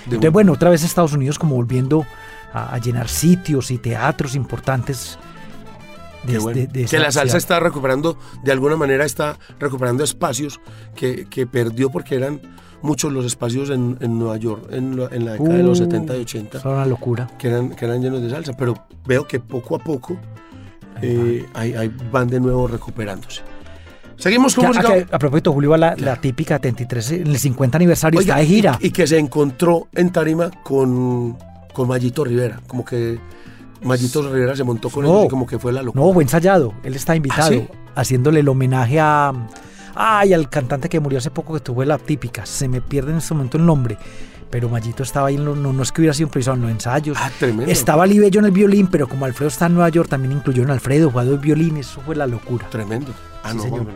[0.07, 2.07] De Entonces, bueno, otra vez Estados Unidos como volviendo
[2.53, 5.19] a, a llenar sitios y teatros importantes.
[6.25, 6.61] De- bueno.
[6.61, 10.61] de- de que la salsa está recuperando, de alguna manera está recuperando espacios
[10.95, 12.41] que, que perdió porque eran
[12.83, 15.85] muchos los espacios en, en Nueva York en, la- en la década de los Uh,
[15.85, 17.29] 70 y 80 Es una locura.
[17.39, 18.75] que eran, que eran llenos de salsa, pero
[19.07, 20.17] veo que poco a poco
[21.03, 23.43] eh, ahí, ahí van de nuevo recuperándose.
[24.17, 24.89] Seguimos con música.
[24.89, 28.35] a, que- a propósito, Julio, va la, la típica 73, en el 50 aniversario, Oiga,
[28.35, 28.79] está de gira.
[28.81, 31.39] Y, y que se encontró en Tarima con,
[31.73, 32.61] con Mayito Rivera.
[32.67, 33.19] Como que
[33.83, 35.23] Mayito Rivera se montó con No.
[35.23, 36.05] él como que fue la locura.
[36.05, 36.75] No, fue ensayado.
[36.83, 37.69] Él está invitado, ¿Ah, sí?
[37.95, 39.33] haciéndole el homenaje a.
[39.95, 42.47] Ay, al cantante que murió hace poco que tuvo la típica.
[42.47, 43.99] Se me pierde en este momento el nombre.
[44.51, 47.17] Pero Mayito estaba ahí, no, no es que hubiera sido improvisado en los ensayos.
[47.21, 47.71] Ah, tremendo.
[47.71, 50.75] Estaba Libello en el violín, pero como Alfredo está en Nueva York, también incluyeron a
[50.75, 51.77] Alfredo, jugando el violín.
[51.77, 52.69] Eso fue la locura.
[52.69, 53.13] Tremendo.
[53.45, 53.87] Ah, Sí, no, señor.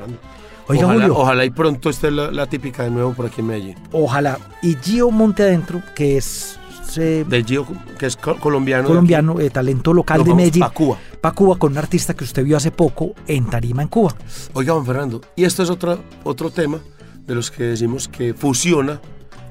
[0.66, 1.16] Oiga, ojalá, Julio.
[1.18, 3.74] ojalá y pronto esté la, la típica de nuevo por aquí en Medellín.
[3.93, 4.39] Ojalá.
[4.62, 6.59] Y Gio Monte Adentro, que es
[6.99, 7.66] eh, De Gio,
[7.99, 8.86] que es co- colombiano.
[8.88, 10.61] colombiano, eh, talento local Lo de Medellín.
[10.61, 10.99] pa' Cuba.
[11.20, 14.14] Pa' Cuba con un artista que usted vio hace poco en Tarima, en Cuba.
[14.53, 16.78] Oiga, Juan Fernando, y esto es otra, otro tema
[17.26, 19.01] de los que decimos que fusiona,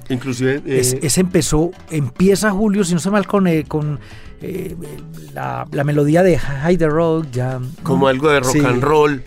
[0.09, 0.61] inclusive...
[0.65, 3.99] eh, Es- empezó, empieza Julio, si no se mal, con, eh, con
[4.41, 4.75] eh,
[5.33, 7.59] la, la melodía de High the Road, ya.
[7.81, 8.59] como algo de rock Sí.
[8.59, 9.23] and roll.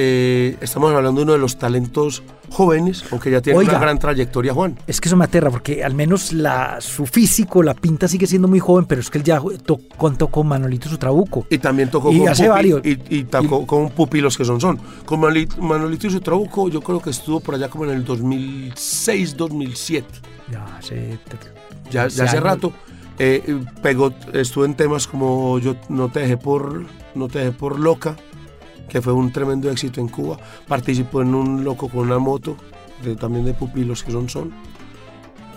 [0.00, 3.72] Eh, estamos hablando de uno de los talentos jóvenes, aunque ya tiene Oiga.
[3.72, 4.78] una gran trayectoria, Juan.
[4.86, 8.46] Es que eso me aterra, porque al menos la, su físico, la pinta sigue siendo
[8.46, 11.46] muy joven, pero es que él ya to- contó con Manolito su trabuco.
[11.50, 12.80] Y también tocó Y con hace Pupi, varios.
[12.86, 14.78] Y, y tocó con Pupilos que son son.
[15.04, 18.04] Con Manoli- Manolito y su trabuco, yo creo que estuvo por allá como en el
[18.04, 20.06] 2006, 2007.
[20.52, 21.18] Ya hace,
[21.90, 22.72] Ya, ya hace rato.
[23.18, 26.84] Eh, pegó, estuvo en temas como Yo no te dejé por,
[27.16, 28.16] no te dejé por loca,
[28.88, 30.38] que fue un tremendo éxito en Cuba.
[30.66, 32.56] Participó en un loco con una moto,
[33.04, 34.52] de, también de pupilos que son son.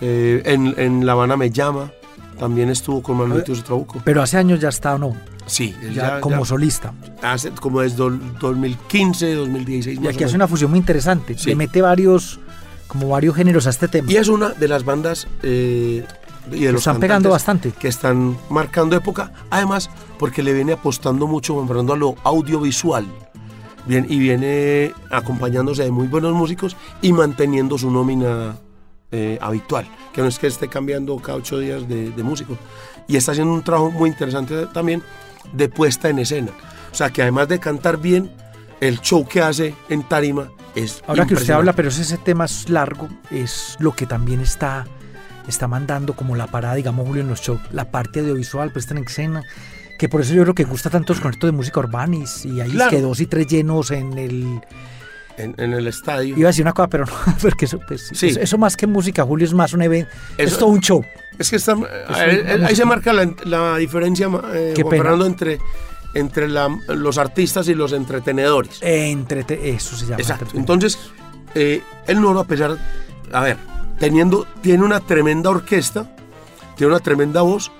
[0.00, 1.90] Eh, en, en La Habana me llama,
[2.38, 4.00] también estuvo con su trabuco.
[4.04, 5.16] Pero hace años ya está o no,
[5.46, 6.92] Sí, ya, como solista.
[7.22, 8.10] hace como desde do-
[8.40, 10.00] 2015, 2016.
[10.02, 11.36] Y aquí hace una fusión muy interesante.
[11.38, 11.50] Sí.
[11.50, 12.40] Le mete varios,
[12.88, 14.10] como varios géneros a este tema.
[14.10, 16.04] Y es una de las bandas eh,
[16.50, 17.72] y de Que los están pegando bastante.
[17.72, 23.06] que están marcando época, además porque le viene apostando mucho, Juan Fernando, a lo audiovisual.
[23.84, 28.56] Bien, y viene acompañándose de muy buenos músicos y manteniendo su nómina
[29.10, 32.58] eh, habitual, que no es que esté cambiando cada ocho días de, de músicos.
[33.08, 35.02] Y está haciendo un trabajo muy interesante también
[35.52, 36.52] de puesta en escena.
[36.92, 38.30] O sea, que además de cantar bien,
[38.80, 42.68] el show que hace en tarima es Ahora que usted habla, pero ese tema es
[42.68, 44.86] largo, es lo que también está,
[45.48, 49.04] está mandando como la parada, digamos, Julio, en los shows, la parte audiovisual, puesta en
[49.04, 49.42] escena,
[49.98, 52.70] que por eso yo creo que gusta tanto los conciertos de música urbana y, ahí
[52.70, 52.90] Claro.
[52.90, 54.60] es que dos y tres llenos en el...
[55.36, 56.36] en, en el estadio.
[56.36, 57.12] Iba a decir una cosa, pero no,
[57.42, 58.28] porque eso, pues, Sí.
[58.28, 61.04] eso, eso más que música, Julio, es más un evento, es Eso- todo un show.
[61.38, 61.74] Es que está,
[62.08, 64.90] ahí, se marca la, la diferencia, eh, Juan.
[64.90, 65.58] Fernando, entre,
[66.14, 68.78] entre la- los artistas y los entretenedores.
[68.82, 70.18] Entre, eso se llama.
[70.20, 70.46] Exacto.
[70.54, 70.98] Entonces,
[71.54, 72.76] eh, el Noro, a pesar,
[73.32, 73.56] a ver,
[74.06, 76.16] teniendo, tiene una tremenda orquesta,
[76.76, 77.70] tiene una tremenda voz,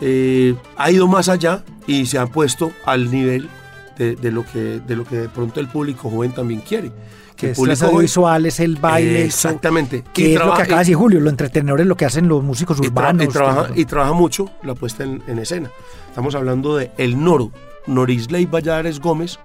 [0.00, 3.48] eh, ha ido más allá y se ha puesto al nivel
[3.96, 6.90] de, de lo que, de lo que de pronto el público joven también quiere.
[7.36, 10.02] que es las audiovisuales, el baile, Exactamente.
[10.12, 12.26] que Y es lo trabaja- que acaba de decir Julio, los entretenedores, lo que hacen
[12.26, 13.24] los músicos y, tra- urbanos.
[13.24, 13.76] y trabaja, todo.
[13.80, 15.70] y trabaja mucho la puesta en, en escena.
[16.08, 17.52] Estamos hablando de El Noro,
[17.86, 19.38] Norisley Valladares Gómez,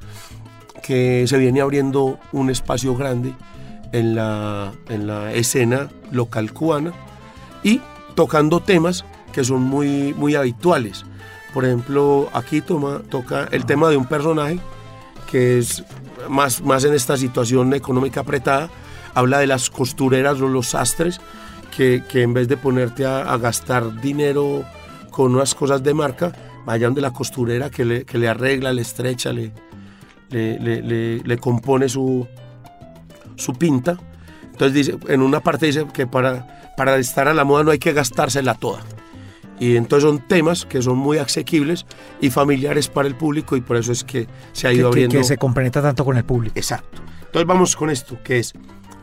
[0.82, 3.34] que se viene abriendo un espacio grande
[3.92, 6.94] en la, en la escena local cubana
[7.64, 7.82] y
[8.16, 11.06] tocando temas que son muy, muy habituales.
[11.54, 14.60] Por ejemplo, aquí toma, toca el tema de un personaje
[15.32, 15.84] que es
[16.28, 18.70] más, más en esta situación económica apretada,
[19.14, 21.20] habla de las costureras o los sastres,
[21.76, 24.64] que, que en vez de ponerte a, a gastar dinero
[25.12, 26.32] con unas cosas de marca,
[26.66, 29.52] vayan de la costurera que le, que le arregla, le estrecha, le,
[30.30, 32.28] le, le- le- compone su,
[33.40, 33.98] su pinta.
[34.52, 37.80] Entonces dice, en una parte dice que para, para estar a la moda no hay
[37.80, 38.82] que gastársela toda.
[39.60, 41.86] Y entonces son temas que son muy asequibles
[42.22, 44.94] y familiares para el público y por eso es que se ha que, ido que-
[45.00, 45.18] abriendo.
[45.18, 46.54] que se compenetra tanto con el público.
[46.58, 47.02] Exacto.
[47.26, 48.54] Entonces vamos con esto, que es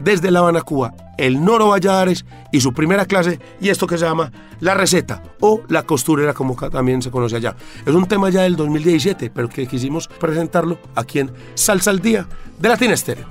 [0.00, 4.04] desde La Habana, Cuba, el Noro Valladares y su primera clase, y esto que se
[4.04, 4.30] llama
[4.60, 7.54] La Receta o La Costurera, como también se conoce allá.
[7.86, 12.26] Es un tema ya del 2017, pero que quisimos presentarlo aquí en Salsa al Día
[12.58, 13.26] de Latina Estéreo.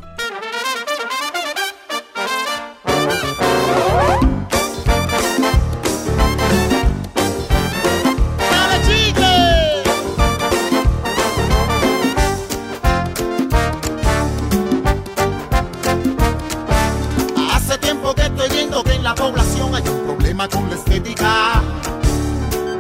[20.76, 21.62] Estética.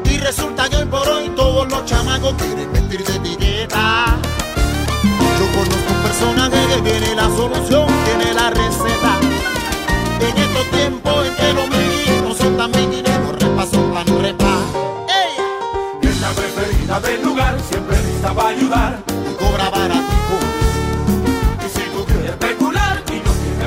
[0.05, 4.17] Y resulta que hoy por hoy todos los chamacos quieren vestir de etiqueta.
[5.03, 9.19] Yo conozco un personaje que tiene la solución, tiene la receta.
[10.19, 14.57] En estos tiempos en que los niños son también y los repasos tan repa.
[15.09, 16.09] ¡Ey!
[16.09, 19.03] Es la preferida del lugar, siempre lista para ayudar.
[19.31, 20.37] Y cobra baratico,
[21.65, 23.21] Y si tú quieres especular y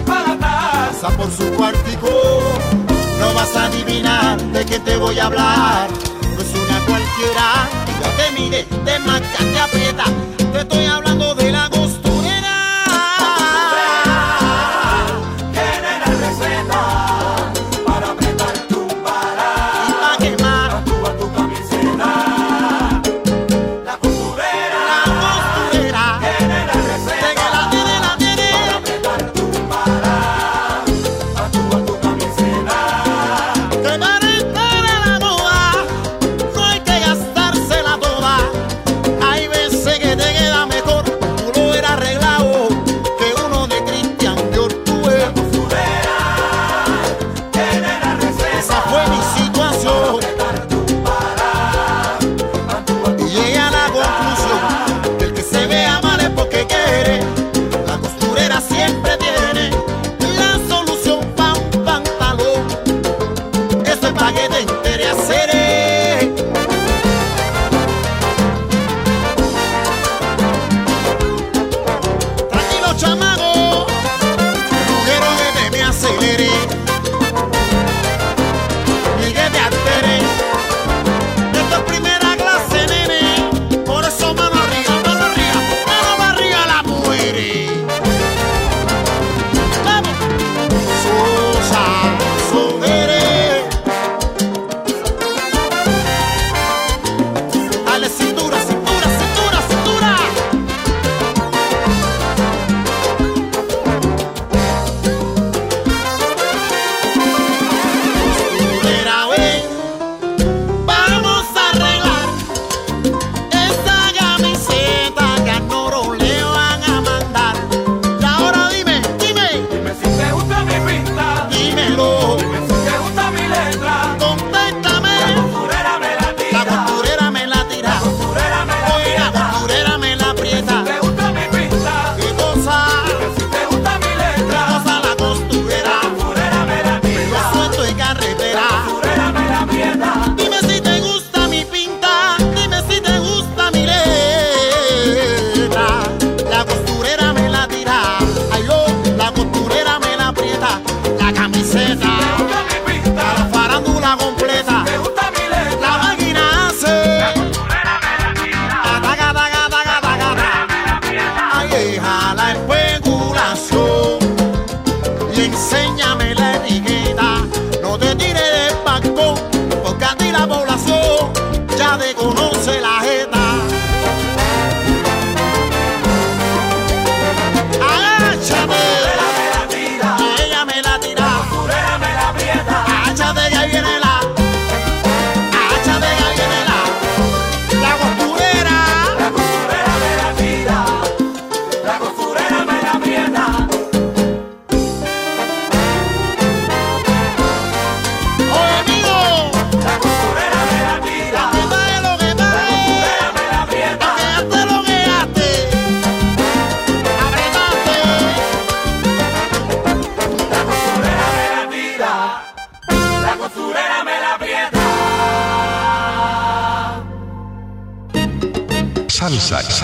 [0.07, 2.88] no atrás, pasa por su cuartico.
[3.19, 5.89] No vas a adivinar de qué te voy a hablar.
[6.35, 7.69] No es una cualquiera,
[8.01, 10.05] ya te mide, te marca, te aprieta.
[10.53, 11.38] Te estoy hablando de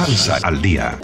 [0.04, 0.98] Salsa, al día.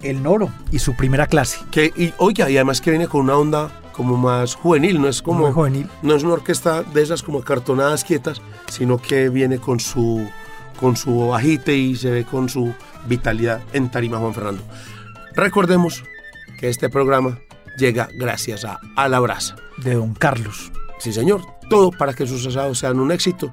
[0.00, 1.58] El Noro y su primera clase.
[1.70, 5.20] Que, y, oiga, y además que viene con una onda como más juvenil, no es
[5.20, 5.40] como...
[5.40, 5.86] Muy juvenil.
[6.00, 8.40] No es una orquesta de esas como cartonadas quietas,
[8.70, 10.26] sino que viene con su,
[10.80, 12.72] con su agite y se ve con su
[13.06, 14.62] vitalidad en Tarima Juan Fernando.
[15.34, 16.04] Recordemos
[16.58, 17.38] que este programa
[17.76, 19.56] llega gracias a A la Brasa.
[19.76, 20.72] De Don Carlos.
[21.00, 21.42] Sí, señor.
[21.68, 23.52] Todo para que sus asados sean un éxito.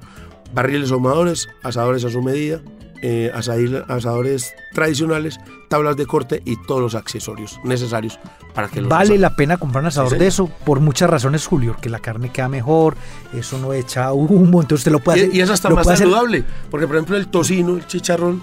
[0.54, 2.60] Barriles ahumadores, asadores a su medida,
[3.02, 5.38] eh, asadores tradicionales,
[5.68, 8.18] tablas de corte y todos los accesorios necesarios
[8.54, 11.46] para que los Vale asados- la pena comprar un asador de eso por muchas razones,
[11.46, 12.96] Julio, que la carne queda mejor,
[13.34, 15.34] eso no echa humo, entonces usted lo puede hacer.
[15.34, 18.38] Y, y es hasta lo más hacer- saludable, porque por ejemplo el tocino, el chicharrón,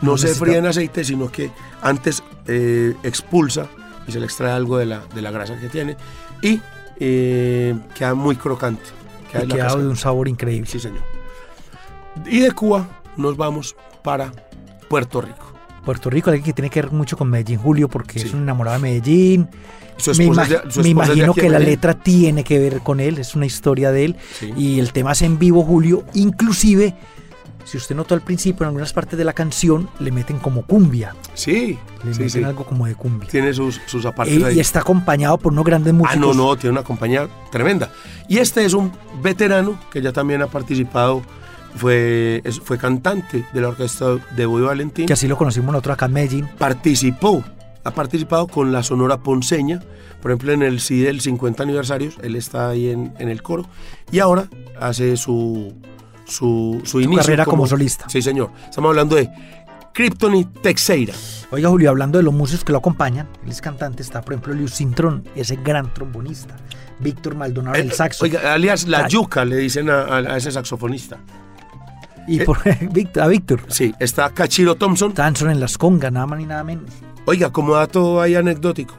[0.00, 1.50] no, No se necesita- fríe en aceite, sino que
[1.82, 3.66] antes eh, expulsa
[4.08, 5.96] y se le extrae algo de la, de la grasa que tiene
[6.42, 6.60] y
[6.98, 8.82] eh, queda muy crocante.
[9.34, 10.68] y la queda de un sabor increíble.
[10.68, 11.02] Sí, señor.
[12.26, 14.32] Y de Cuba nos vamos para
[14.88, 15.46] Puerto Rico.
[15.84, 18.26] Puerto Rico, alguien que tiene que ver mucho con Medellín, Julio, porque Sí.
[18.28, 19.48] es un enamorado de Medellín.
[19.96, 22.80] Su me esposa es imag- de- su me imagino que la letra tiene que ver
[22.80, 24.16] con él, es una historia de él.
[24.38, 24.52] Sí.
[24.56, 26.04] Y el tema es en vivo, Julio.
[26.14, 26.94] Inclusive,
[27.64, 31.14] si usted notó al principio, en algunas partes de la canción le meten como cumbia.
[31.34, 33.28] Sí, Le sí, meten algo como de cumbia.
[33.28, 34.56] Tiene sus, sus apartes Eh, ahí.
[34.56, 36.36] y está acompañado por unos grandes Ah, músicos.
[36.36, 37.90] no, no, tiene una compañía tremenda.
[38.28, 38.92] Y este es un
[39.22, 41.22] veterano que ya también ha participado,
[41.76, 45.06] fue, fue cantante de la orquesta de Boy Valentín.
[45.06, 46.48] Que así lo conocimos nosotros acá en Medellín.
[46.58, 47.42] Participó,
[47.84, 49.80] ha participado con la Sonora Ponceña,
[50.20, 53.66] por ejemplo en el CD del 50 aniversarios, él está ahí en, en el coro.
[54.12, 54.48] Y ahora
[54.78, 55.72] hace su,
[56.26, 57.22] su, su inicio.
[57.22, 58.08] carrera como solista.
[58.08, 58.50] Sí, señor.
[58.68, 59.30] Estamos hablando de
[59.94, 61.14] Krypton y Texeira.
[61.50, 64.54] Oiga, Julio, hablando de los músicos que lo acompañan, él es cantante, está por ejemplo
[64.54, 66.56] Luis Cintrón, ese gran trombonista.
[67.00, 68.24] Víctor Maldonado el Eh, saxo.
[68.24, 69.08] Oiga, alias La.
[69.08, 71.16] Yuca, le dicen a, a- a ese saxofonista.
[72.26, 72.58] Y eh, por
[72.92, 73.60] Víctor, a Víctor.
[73.68, 75.12] Sí, está Cachiro Thompson.
[75.12, 76.90] Tanson en las congas, nada más ni nada menos.
[77.26, 78.94] Oiga, como dato ahí anecdótico,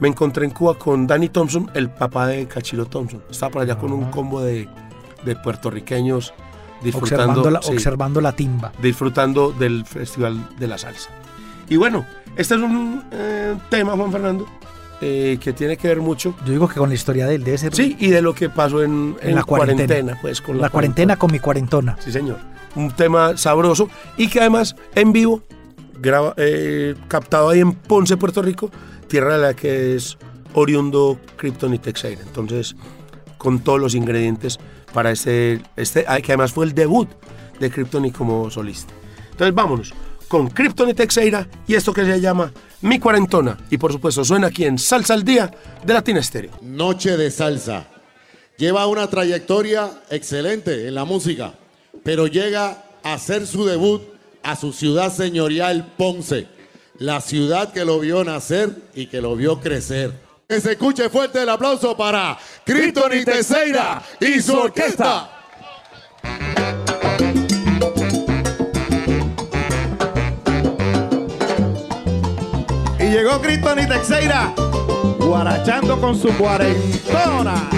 [0.00, 3.22] me encontré en Cuba con Danny Thompson, el papá de Cachiro Thompson.
[3.30, 4.68] Estaba por allá con un combo de,
[5.24, 6.32] de puertorriqueños
[6.82, 8.72] disfrutando, Observando la, sí, observando la timba.
[8.80, 11.10] disfrutando del Festival de la Salsa.
[11.68, 12.04] Y bueno,
[12.36, 14.46] este es un eh, tema, Juan Fernando,
[15.00, 17.58] eh, que tiene que ver mucho, Yo digo que con la historia de él debe
[17.58, 20.18] ser sí, y de lo que pasó en, en la cuarentena.
[20.20, 21.96] pues con la cuarentena con mi cuarentona.
[22.00, 22.38] Sí, señor.
[22.76, 25.42] Un tema sabroso y que además en vivo,
[26.00, 28.70] graba, eh, captado ahí en Ponce, Puerto Rico,
[29.08, 30.18] tierra de la que es
[30.54, 31.80] oriundo Krypton y.
[32.04, 32.76] Entonces,
[33.38, 34.58] con todos los ingredientes
[34.92, 37.08] para este, este ah, que además fue el debut
[37.60, 38.92] de Krypton y como solista.
[39.30, 39.94] Entonces, vámonos
[40.28, 43.56] con Krypton y Texeira y esto que se llama Mi Cuarentona.
[43.70, 45.50] Y por supuesto, suena aquí en Salsa al Día
[45.84, 46.52] de Latina Estéreo.
[46.62, 47.86] Noche de Salsa.
[48.56, 51.54] Lleva una trayectoria excelente en la música,
[52.04, 54.02] pero llega a hacer su debut
[54.42, 56.46] a su ciudad señorial Ponce,
[56.98, 60.12] la ciudad que lo vio nacer y que lo vio crecer.
[60.46, 65.30] Que se escuche fuerte el aplauso para Cristo y Teseira y su orquesta.
[73.00, 74.54] Y llegó Cristo y Texeira,
[75.18, 77.70] guarachando con su cuarentona.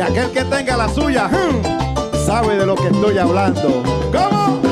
[0.00, 3.82] Y aquel que tenga la suya, hmm, sabe de lo que estoy hablando.
[4.10, 4.62] ¿Cómo?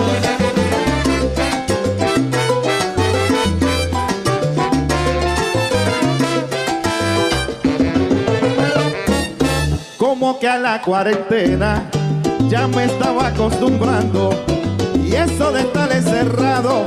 [9.98, 11.82] Como que a la cuarentena
[12.48, 14.30] ya me estaba acostumbrando
[14.94, 16.84] y eso de estar encerrado,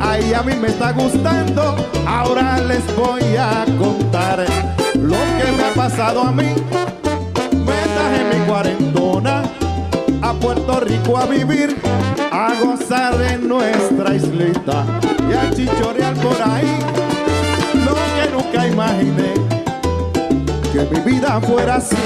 [0.00, 1.74] ahí a mí me está gustando.
[2.06, 4.46] Ahora les voy a contar
[4.94, 6.54] lo que me ha pasado a mí.
[8.46, 9.42] Cuarentona
[10.22, 11.76] a Puerto Rico a vivir,
[12.30, 14.84] a gozar de nuestra islita
[15.28, 16.78] y a chichorear por ahí.
[17.84, 19.34] Lo que nunca imaginé,
[20.72, 21.96] que mi vida fuera así.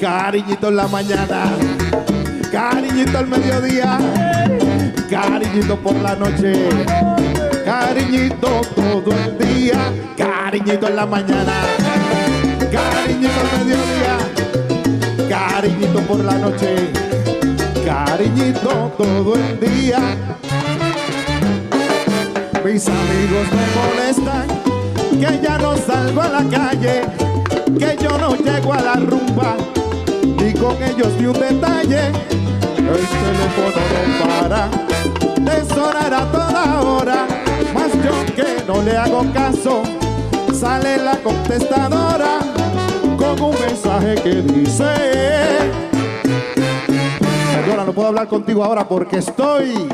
[0.00, 1.44] Cariñito en la mañana,
[2.50, 3.98] cariñito al mediodía,
[5.08, 6.68] cariñito por la noche,
[7.64, 9.78] cariñito todo el día,
[10.16, 11.52] cariñito en la mañana,
[12.70, 14.18] cariñito al mediodía,
[15.54, 16.90] cariñito por la noche,
[17.86, 20.00] cariñito todo el día.
[22.64, 24.46] Mis amigos me molestan,
[25.12, 27.02] que ya no salgo a la calle,
[27.78, 29.54] que yo no llego a la rumba,
[30.24, 32.08] ni con ellos ni un detalle.
[32.76, 34.68] El teléfono no para
[35.40, 37.26] de sonar a toda hora,
[37.72, 39.84] mas yo que no le hago caso,
[40.52, 42.53] sale la contestadora
[43.40, 44.84] un mensaje que dice
[47.62, 49.88] Señora, no puedo hablar contigo ahora porque estoy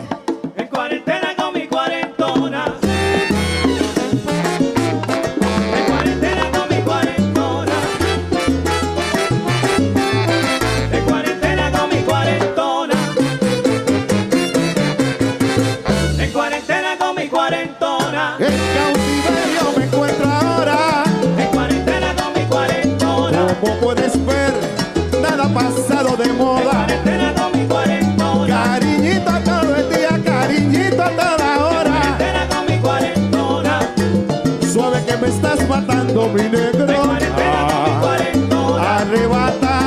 [26.01, 26.87] pasado de moda.
[28.47, 32.19] Cariñito todo el día, cariñito a toda hora.
[34.73, 36.91] Suave que me estás matando, mi negro
[39.13, 39.80] En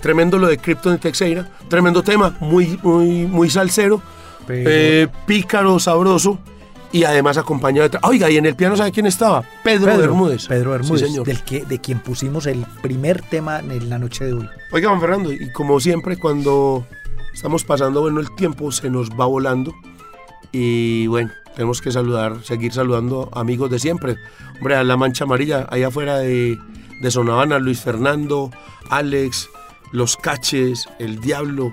[0.00, 4.02] tremendo lo de Krypton y Texeira, tremendo tema, muy, muy, muy salsero,
[4.48, 6.38] eh, pícaro, sabroso
[6.92, 7.98] y además acompañado de...
[8.02, 9.42] Oiga, y en el piano, ¿sabe quién estaba?
[9.62, 10.48] Pedro, Pedro Bermúdez.
[10.48, 11.24] Pedro Bermúdez, Sí, señor.
[11.26, 14.48] del que, de quien pusimos el primer tema en la noche de hoy.
[14.72, 16.84] Oiga, Juan Fernando, y como siempre, cuando
[17.32, 19.72] estamos pasando bueno el tiempo, se nos va volando.
[20.50, 24.16] Y bueno, tenemos que saludar, seguir saludando amigos de siempre.
[24.56, 26.58] Hombre, a la mancha amarilla, allá afuera de,
[27.00, 28.50] de Sonavana, Luis Fernando,
[28.88, 29.48] Alex,
[29.92, 31.72] Los Caches, El Diablo,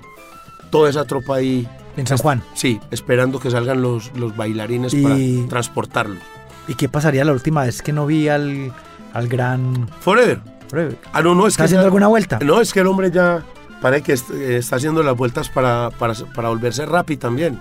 [0.72, 1.68] toda esa tropa ahí.
[1.96, 2.44] En San Juan.
[2.54, 6.20] Sí, esperando que salgan los, los bailarines Y- para transportarlos.
[6.68, 8.72] ¿Y qué pasaría la última vez que no vi al,
[9.14, 9.88] al gran...
[10.02, 10.40] Forever.
[10.68, 10.98] Forever?
[11.14, 12.40] Ah, no, no, es ¿Está que haciendo ya- alguna vuelta?
[12.44, 13.42] No, es que el hombre ya
[13.82, 17.58] parece que eh, está haciendo las vueltas para, para, para volverse rápido también.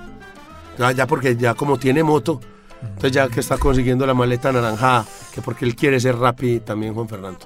[0.78, 2.40] Ya, ya porque ya como tiene moto,
[2.82, 6.92] entonces ya que está consiguiendo la maleta naranjada, que porque él quiere ser rápido también,
[6.92, 7.38] Juan Fernando.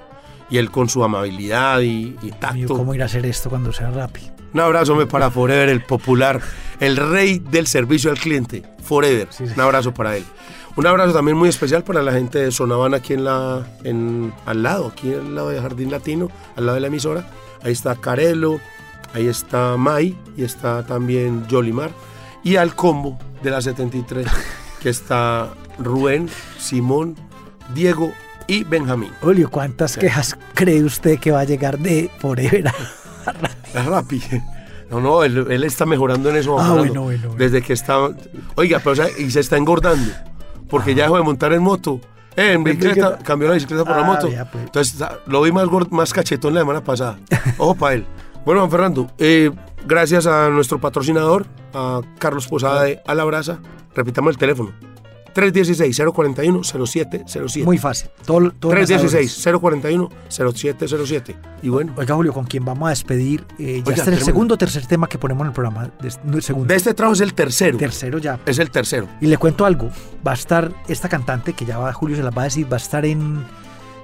[0.51, 2.65] Y él con su amabilidad y, y.
[2.67, 4.27] ¿Cómo ir a hacer esto cuando sea rápido?
[4.53, 6.41] Un abrazo hombre, para Forever, el popular,
[6.79, 8.63] el rey del servicio al cliente.
[8.83, 9.29] Forever.
[9.39, 10.25] Un abrazo para él.
[10.75, 14.63] Un abrazo también muy especial para la gente de Sonavana aquí en la, en, al
[14.63, 17.29] lado, aquí al lado de Jardín Latino, al lado de la emisora.
[17.63, 18.59] Ahí está Carelo,
[19.13, 21.91] ahí está Mai y está también Jolimar.
[22.43, 24.25] Y al combo de la 73,
[24.81, 27.15] que está Rubén, Simón,
[27.73, 28.11] Diego
[28.53, 29.11] y Benjamín.
[29.21, 32.65] Julio, ¿cuántas quejas cree usted que va a llegar de Forever?
[33.73, 34.21] Es Rappi.
[34.89, 36.59] No, no, él, él está mejorando en eso.
[36.59, 37.35] Ah, bueno, bueno, bueno.
[37.37, 38.09] Desde que está.
[38.55, 40.11] Oiga, pero o sea, y se está engordando.
[40.69, 42.01] Porque ya dejó de montar en moto.
[42.35, 44.27] Eh, en bicicleta, cambió la bicicleta por la Ah, moto.
[44.51, 44.63] pues.
[44.65, 47.17] Entonces está- lo vi más cachetón la semana pasada.
[47.57, 48.05] Ojo para él.
[48.45, 49.51] Bueno, Juan Fernando, eh,
[49.85, 53.59] gracias a nuestro patrocinador, a Carlos Posada de Alabraza.
[53.95, 54.71] Repitamos el teléfono.
[55.33, 57.63] 316-041-0707.
[57.63, 58.09] Muy fácil.
[58.25, 59.45] Todo, todo en asadores.
[59.45, 61.35] 316-041-0707.
[61.63, 63.45] Y bueno, Oiga, Julio, con quien vamos a despedir.
[63.59, 65.89] eh, ya Oiga, el segundo o tercer tema que ponemos en el programa.
[66.01, 66.67] de- no, el segundo.
[66.67, 67.77] de este trabajo es el tercero.
[67.77, 68.39] tercero ya.
[68.45, 69.07] Es el tercero.
[69.19, 69.89] Y le cuento algo.
[70.25, 72.77] Va a estar esta cantante, que ya va, Julio se las va a decir, va
[72.77, 73.43] a estar en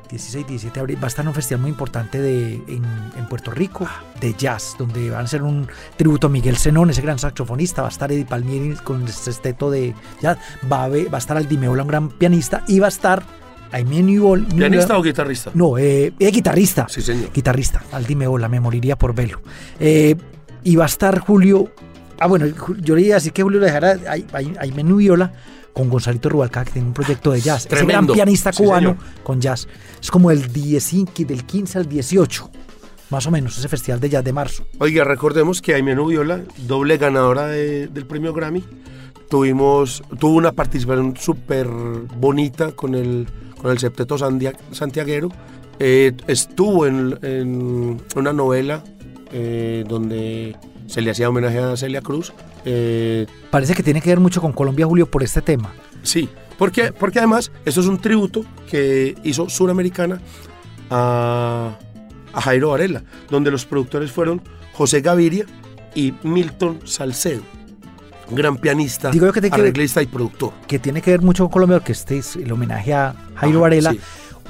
[0.09, 2.83] 16, 17 de abril, va a estar en un festival muy importante de, en,
[3.17, 3.87] en Puerto Rico
[4.19, 7.81] de jazz, donde van a hacer un tributo a Miguel Zenón, ese gran saxofonista.
[7.81, 10.37] Va a estar Eddie Palmieri con el sexteto de jazz.
[10.71, 12.63] Va a, va a estar Aldi Meola, un gran pianista.
[12.67, 13.23] Y va a estar
[13.71, 14.45] Aimee Newell.
[14.45, 15.51] ¿Pianista o guitarrista?
[15.53, 16.87] No, eh, eh, guitarrista.
[16.89, 17.31] Sí, señor.
[17.33, 17.83] Guitarrista.
[17.91, 19.41] Aldi Meola, me moriría por verlo.
[19.79, 20.15] Eh,
[20.63, 21.71] y va a estar Julio.
[22.19, 22.47] Ah, bueno,
[22.79, 24.15] yo le iba a decir que Julio le a
[24.59, 25.31] Aimee Viola
[25.77, 27.67] con Gonzalito Rubalcaba, que tiene un proyecto de jazz.
[27.67, 28.13] Ese gran Tremendo.
[28.13, 29.67] pianista Sí, cubano con jazz.
[30.01, 32.49] Es como el 10, del 15 al 18,
[33.11, 34.65] más o menos, ese festival de jazz de marzo.
[34.79, 38.63] Oiga, recordemos que Aimee Viola, doble ganadora de- del premio Grammy,
[39.29, 43.27] tuvimos, tuvo una participación súper bonita con el,
[43.61, 45.29] con el septeto sandia- santiaguero.
[45.79, 48.83] Eh, estuvo en, en una novela
[49.31, 50.55] eh, donde
[50.87, 52.33] se le hacía homenaje a Celia Cruz.
[52.65, 55.71] Eh, Parece que tiene que ver mucho con Colombia, Julio, por este tema.
[56.01, 56.27] Sí,
[56.57, 60.19] porque, porque además esto es un tributo que hizo Suramericana
[60.89, 61.77] a,
[62.33, 64.41] a Jairo Varela, donde los productores fueron
[64.73, 65.45] José Gaviria
[65.95, 67.41] y Milton Salcedo,
[68.31, 70.53] gran pianista, Digo que tiene que ver- arreglista y productor.
[70.67, 73.61] que tiene que ver mucho con Colombia, porque este es el homenaje a Jairo Ajá,
[73.61, 73.99] Varela, sí.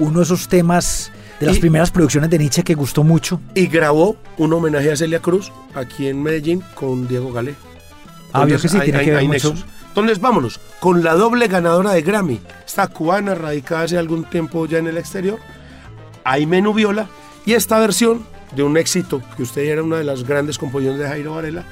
[0.00, 1.10] uno de esos temas
[1.40, 3.40] de las Y- primeras producciones de Nietzsche que gustó mucho.
[3.54, 7.54] Y grabó un homenaje a Celia Cruz aquí en Medellín con Diego Galé.
[8.32, 9.50] Ah, vio Entonces, que sí, hay- tiene hay- que ver mucho.
[9.50, 9.66] nexos.
[9.88, 14.78] Entonces vámonos, con la doble ganadora de Grammy, esta cubana radicada hace algún tiempo ya
[14.78, 15.38] en el exterior,
[16.24, 17.08] Aimee Viola,
[17.46, 18.24] y esta versión
[18.54, 21.64] de un éxito que usted era una de las grandes composiciones de Jairo Varela,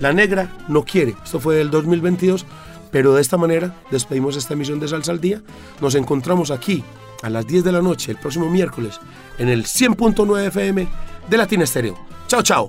[0.00, 2.44] La Negra no quiere, esto fue del 2022,
[2.90, 5.40] pero de esta manera despedimos esta emisión de Salsa al Día,
[5.80, 6.84] nos encontramos aquí
[7.22, 9.00] a las 10 de la noche el próximo miércoles
[9.38, 10.88] en el 100.9 FM
[11.28, 11.98] de Latina Estéreo.
[12.26, 12.68] Chao, chao.